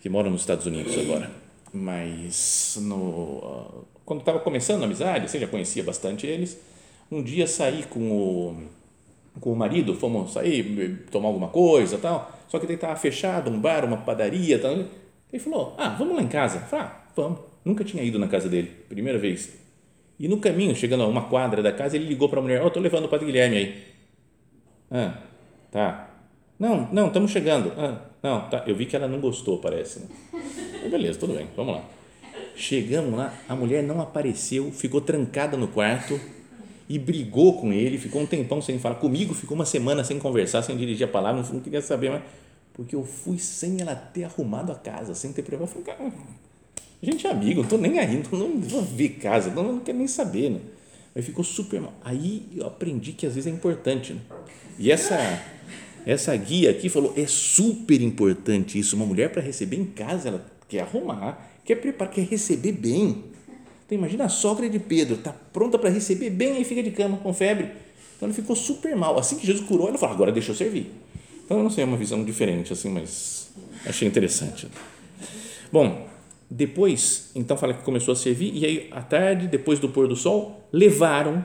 que 0.00 0.08
mora 0.08 0.28
nos 0.30 0.40
Estados 0.40 0.66
Unidos 0.66 0.96
agora, 0.98 1.30
mas 1.72 2.78
no, 2.80 3.84
quando 4.04 4.20
estava 4.20 4.38
começando 4.40 4.82
a 4.82 4.84
amizade, 4.84 5.28
você 5.28 5.38
já 5.38 5.46
conhecia 5.46 5.82
bastante 5.82 6.26
eles, 6.26 6.58
um 7.10 7.22
dia 7.22 7.46
saí 7.46 7.84
com 7.84 8.10
o, 8.10 8.62
com 9.40 9.52
o 9.52 9.56
marido, 9.56 9.94
fomos 9.94 10.32
sair, 10.32 11.06
tomar 11.10 11.28
alguma 11.28 11.48
coisa 11.48 11.98
tal, 11.98 12.32
só 12.48 12.58
que 12.58 12.66
daí 12.66 12.76
estava 12.76 12.96
fechado, 12.96 13.50
um 13.50 13.60
bar, 13.60 13.84
uma 13.84 13.98
padaria, 13.98 14.58
tal, 14.58 14.72
ele 14.72 15.42
falou, 15.42 15.74
ah, 15.78 15.90
vamos 15.90 16.14
lá 16.16 16.22
em 16.22 16.28
casa, 16.28 16.58
eu 16.58 16.60
falei, 16.62 16.86
ah, 16.86 17.04
vamos, 17.14 17.40
nunca 17.64 17.84
tinha 17.84 18.02
ido 18.02 18.18
na 18.18 18.28
casa 18.28 18.48
dele, 18.48 18.70
primeira 18.88 19.18
vez, 19.18 19.50
e 20.18 20.28
no 20.28 20.38
caminho, 20.38 20.74
chegando 20.74 21.02
a 21.02 21.06
uma 21.06 21.24
quadra 21.24 21.62
da 21.62 21.72
casa, 21.72 21.96
ele 21.96 22.06
ligou 22.06 22.28
para 22.28 22.38
a 22.38 22.42
mulher, 22.42 22.60
ó, 22.60 22.64
oh, 22.64 22.68
estou 22.68 22.82
levando 22.82 23.04
o 23.04 23.08
Padre 23.08 23.26
Guilherme 23.26 23.56
aí, 23.56 23.95
ah, 24.90 25.18
tá. 25.70 26.10
Não, 26.58 26.88
não, 26.92 27.08
estamos 27.08 27.30
chegando. 27.30 27.72
Ah, 27.76 28.00
não, 28.22 28.48
tá. 28.48 28.64
Eu 28.66 28.74
vi 28.74 28.86
que 28.86 28.96
ela 28.96 29.08
não 29.08 29.20
gostou, 29.20 29.58
parece. 29.58 30.00
Né? 30.00 30.88
beleza, 30.88 31.18
tudo 31.18 31.34
bem, 31.34 31.48
vamos 31.56 31.76
lá. 31.76 31.84
Chegamos 32.54 33.18
lá, 33.18 33.34
a 33.48 33.54
mulher 33.54 33.82
não 33.82 34.00
apareceu, 34.00 34.70
ficou 34.72 35.00
trancada 35.00 35.56
no 35.56 35.68
quarto 35.68 36.18
e 36.88 36.98
brigou 36.98 37.60
com 37.60 37.72
ele, 37.72 37.98
ficou 37.98 38.22
um 38.22 38.26
tempão 38.26 38.62
sem 38.62 38.78
falar 38.78 38.94
comigo, 38.94 39.34
ficou 39.34 39.54
uma 39.54 39.66
semana 39.66 40.02
sem 40.04 40.18
conversar, 40.18 40.62
sem 40.62 40.76
dirigir 40.76 41.06
a 41.06 41.10
palavra, 41.10 41.42
não 41.52 41.60
queria 41.60 41.82
saber 41.82 42.10
mais, 42.10 42.22
porque 42.72 42.94
eu 42.94 43.04
fui 43.04 43.38
sem 43.38 43.80
ela 43.80 43.94
ter 43.94 44.24
arrumado 44.24 44.72
a 44.72 44.74
casa, 44.74 45.14
sem 45.14 45.32
ter 45.32 45.42
preparado. 45.42 45.68
Eu 45.76 45.82
falei, 45.82 45.84
cara, 45.84 46.12
gente 47.02 47.26
é 47.26 47.30
amigo, 47.30 47.56
não 47.56 47.64
estou 47.64 47.78
nem 47.78 47.98
aí, 47.98 48.22
não, 48.32 48.38
não 48.38 48.60
vou 48.60 48.82
ver 48.82 49.10
casa, 49.10 49.50
não, 49.50 49.62
não 49.62 49.80
quero 49.80 49.98
nem 49.98 50.06
saber, 50.06 50.50
né? 50.50 50.60
Aí 51.14 51.22
ficou 51.22 51.42
super 51.42 51.80
mal. 51.80 51.94
Aí 52.04 52.46
eu 52.54 52.66
aprendi 52.66 53.12
que 53.12 53.26
às 53.26 53.34
vezes 53.34 53.50
é 53.50 53.54
importante, 53.54 54.12
né? 54.12 54.20
E 54.78 54.90
essa 54.90 55.16
essa 56.06 56.36
guia 56.36 56.70
aqui 56.70 56.88
falou 56.88 57.12
é 57.16 57.26
super 57.26 58.00
importante 58.00 58.78
isso. 58.78 58.94
Uma 58.94 59.04
mulher 59.04 59.32
para 59.32 59.42
receber 59.42 59.76
em 59.76 59.84
casa, 59.84 60.28
ela 60.28 60.46
quer 60.68 60.82
arrumar, 60.82 61.50
quer 61.64 61.74
preparar, 61.74 62.14
quer 62.14 62.24
receber 62.24 62.72
bem. 62.72 63.24
Então 63.84 63.98
imagina 63.98 64.24
a 64.24 64.28
sogra 64.28 64.70
de 64.70 64.78
Pedro, 64.78 65.16
está 65.16 65.32
pronta 65.32 65.76
para 65.76 65.90
receber 65.90 66.30
bem 66.30 66.60
e 66.60 66.64
fica 66.64 66.80
de 66.80 66.92
cama 66.92 67.16
com 67.16 67.34
febre. 67.34 67.72
Então 68.16 68.28
ele 68.28 68.34
ficou 68.34 68.54
super 68.54 68.94
mal. 68.94 69.18
Assim 69.18 69.36
que 69.36 69.44
Jesus 69.44 69.66
curou, 69.66 69.88
ela 69.88 69.98
falou: 69.98 70.14
agora 70.14 70.30
deixa 70.30 70.52
eu 70.52 70.54
servir. 70.54 70.92
Então 71.44 71.56
eu 71.56 71.62
não 71.64 71.70
sei, 71.70 71.82
é 71.82 71.86
uma 71.86 71.96
visão 71.96 72.24
diferente 72.24 72.72
assim, 72.72 72.88
mas 72.88 73.50
achei 73.84 74.06
interessante. 74.06 74.68
Bom, 75.72 76.08
depois, 76.48 77.30
então 77.34 77.56
fala 77.56 77.74
que 77.74 77.82
começou 77.82 78.12
a 78.12 78.16
servir 78.16 78.54
e 78.54 78.64
aí 78.64 78.88
à 78.92 79.02
tarde, 79.02 79.48
depois 79.48 79.80
do 79.80 79.88
pôr 79.88 80.06
do 80.06 80.14
sol, 80.14 80.68
levaram 80.72 81.44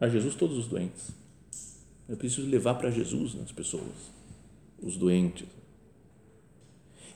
a 0.00 0.08
Jesus 0.08 0.34
todos 0.34 0.58
os 0.58 0.66
doentes 0.66 1.19
eu 2.10 2.16
preciso 2.16 2.48
levar 2.48 2.74
para 2.74 2.90
Jesus 2.90 3.36
as 3.40 3.52
pessoas, 3.52 3.84
os 4.82 4.96
doentes. 4.96 5.46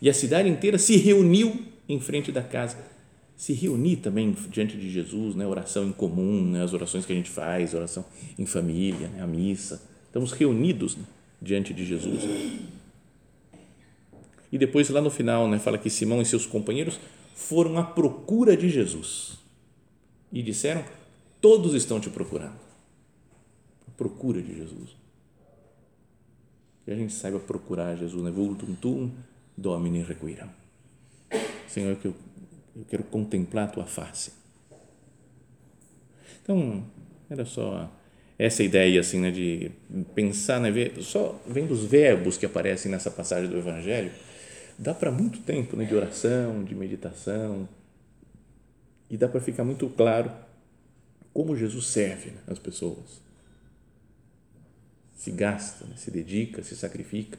E 0.00 0.08
a 0.08 0.14
cidade 0.14 0.48
inteira 0.48 0.78
se 0.78 0.96
reuniu 0.96 1.66
em 1.88 1.98
frente 1.98 2.30
da 2.30 2.42
casa. 2.42 2.78
Se 3.36 3.52
reunir 3.52 3.96
também 3.96 4.36
diante 4.48 4.76
de 4.76 4.88
Jesus, 4.88 5.34
né? 5.34 5.44
oração 5.44 5.88
em 5.88 5.90
comum, 5.90 6.48
né? 6.48 6.62
as 6.62 6.72
orações 6.72 7.04
que 7.04 7.12
a 7.12 7.16
gente 7.16 7.28
faz, 7.28 7.74
oração 7.74 8.04
em 8.38 8.46
família, 8.46 9.08
né? 9.08 9.20
a 9.20 9.26
missa. 9.26 9.82
Estamos 10.06 10.30
reunidos 10.30 10.96
né? 10.96 11.02
diante 11.42 11.74
de 11.74 11.84
Jesus. 11.84 12.22
E 14.52 14.56
depois, 14.56 14.88
lá 14.90 15.00
no 15.00 15.10
final, 15.10 15.48
né? 15.48 15.58
fala 15.58 15.76
que 15.76 15.90
Simão 15.90 16.22
e 16.22 16.24
seus 16.24 16.46
companheiros 16.46 17.00
foram 17.34 17.76
à 17.78 17.82
procura 17.82 18.56
de 18.56 18.68
Jesus 18.68 19.40
e 20.32 20.40
disseram: 20.40 20.84
Todos 21.40 21.74
estão 21.74 21.98
te 21.98 22.08
procurando 22.08 22.63
procura 23.96 24.42
de 24.42 24.54
Jesus. 24.54 24.96
Que 26.84 26.90
a 26.90 26.96
gente 26.96 27.12
saiba 27.12 27.38
procurar 27.38 27.96
Jesus, 27.96 28.22
né? 28.22 28.30
Vultum 28.30 28.74
tum, 28.74 29.10
domine 29.56 30.02
requiram. 30.02 30.50
Senhor, 31.68 31.96
que 31.96 32.06
eu, 32.06 32.14
eu 32.76 32.84
quero 32.84 33.04
contemplar 33.04 33.64
a 33.64 33.70
tua 33.70 33.86
face. 33.86 34.32
Então, 36.42 36.84
era 37.30 37.44
só 37.44 37.90
essa 38.38 38.62
ideia 38.62 39.00
assim, 39.00 39.20
né, 39.20 39.30
de 39.30 39.70
pensar, 40.14 40.60
né, 40.60 40.70
ver, 40.70 41.00
só 41.02 41.40
vendo 41.46 41.72
os 41.72 41.84
verbos 41.84 42.36
que 42.36 42.44
aparecem 42.44 42.90
nessa 42.90 43.10
passagem 43.10 43.48
do 43.48 43.56
Evangelho, 43.56 44.12
dá 44.78 44.92
para 44.92 45.10
muito 45.10 45.40
tempo 45.40 45.76
né, 45.76 45.84
de 45.84 45.94
oração, 45.94 46.64
de 46.64 46.74
meditação, 46.74 47.68
e 49.08 49.16
dá 49.16 49.28
para 49.28 49.40
ficar 49.40 49.64
muito 49.64 49.88
claro 49.88 50.30
como 51.32 51.56
Jesus 51.56 51.86
serve 51.86 52.30
né, 52.30 52.40
as 52.46 52.58
pessoas 52.58 53.23
se 55.14 55.30
gasta, 55.30 55.86
se 55.96 56.10
dedica, 56.10 56.62
se 56.62 56.76
sacrifica, 56.76 57.38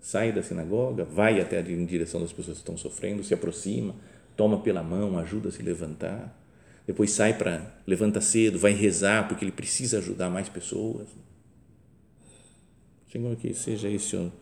sai 0.00 0.32
da 0.32 0.42
sinagoga, 0.42 1.04
vai 1.04 1.40
até 1.40 1.60
em 1.60 1.84
direção 1.84 2.20
das 2.20 2.32
pessoas 2.32 2.58
que 2.58 2.62
estão 2.62 2.76
sofrendo, 2.76 3.22
se 3.22 3.34
aproxima, 3.34 3.94
toma 4.36 4.60
pela 4.60 4.82
mão, 4.82 5.18
ajuda 5.18 5.48
a 5.48 5.52
se 5.52 5.62
levantar, 5.62 6.38
depois 6.86 7.12
sai 7.12 7.36
para, 7.36 7.74
levanta 7.86 8.20
cedo, 8.20 8.58
vai 8.58 8.72
rezar 8.72 9.28
porque 9.28 9.44
ele 9.44 9.52
precisa 9.52 9.98
ajudar 9.98 10.28
mais 10.28 10.48
pessoas. 10.48 11.08
Senhor, 13.10 13.36
que 13.36 13.54
seja 13.54 13.88
esse, 13.88 14.32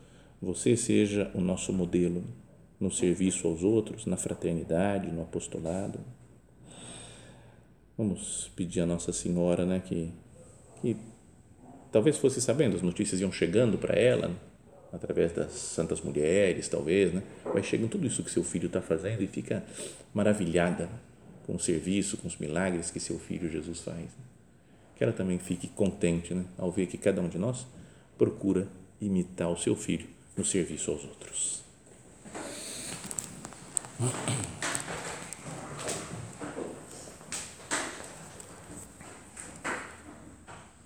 você 0.40 0.76
seja 0.76 1.30
o 1.34 1.40
nosso 1.40 1.72
modelo 1.72 2.24
no 2.78 2.90
serviço 2.90 3.46
aos 3.46 3.62
outros, 3.62 4.06
na 4.06 4.16
fraternidade, 4.16 5.10
no 5.10 5.22
apostolado. 5.22 6.00
Vamos 7.98 8.50
pedir 8.56 8.80
a 8.80 8.86
Nossa 8.86 9.12
Senhora, 9.12 9.66
né, 9.66 9.80
que, 9.80 10.10
que 10.80 10.96
talvez 11.90 12.16
fosse 12.16 12.40
sabendo, 12.40 12.76
as 12.76 12.82
notícias 12.82 13.20
iam 13.20 13.32
chegando 13.32 13.78
para 13.78 13.94
ela, 13.94 14.28
né? 14.28 14.36
através 14.92 15.32
das 15.32 15.52
santas 15.52 16.00
mulheres, 16.00 16.68
talvez, 16.68 17.12
né? 17.12 17.22
vai 17.44 17.62
chegando 17.62 17.90
tudo 17.90 18.06
isso 18.06 18.22
que 18.22 18.30
seu 18.30 18.42
filho 18.42 18.66
está 18.66 18.80
fazendo 18.80 19.22
e 19.22 19.26
fica 19.26 19.64
maravilhada 20.12 20.88
com 21.46 21.54
o 21.54 21.60
serviço, 21.60 22.16
com 22.16 22.26
os 22.28 22.36
milagres 22.36 22.90
que 22.90 23.00
seu 23.00 23.18
filho 23.18 23.50
Jesus 23.50 23.80
faz. 23.80 23.98
Né? 23.98 24.24
Que 24.96 25.04
ela 25.04 25.12
também 25.12 25.38
fique 25.38 25.68
contente 25.68 26.34
né? 26.34 26.44
ao 26.58 26.70
ver 26.70 26.86
que 26.86 26.98
cada 26.98 27.20
um 27.20 27.28
de 27.28 27.38
nós 27.38 27.66
procura 28.18 28.66
imitar 29.00 29.50
o 29.50 29.56
seu 29.56 29.74
filho 29.74 30.06
no 30.36 30.44
serviço 30.44 30.90
aos 30.90 31.04
outros. 31.04 31.64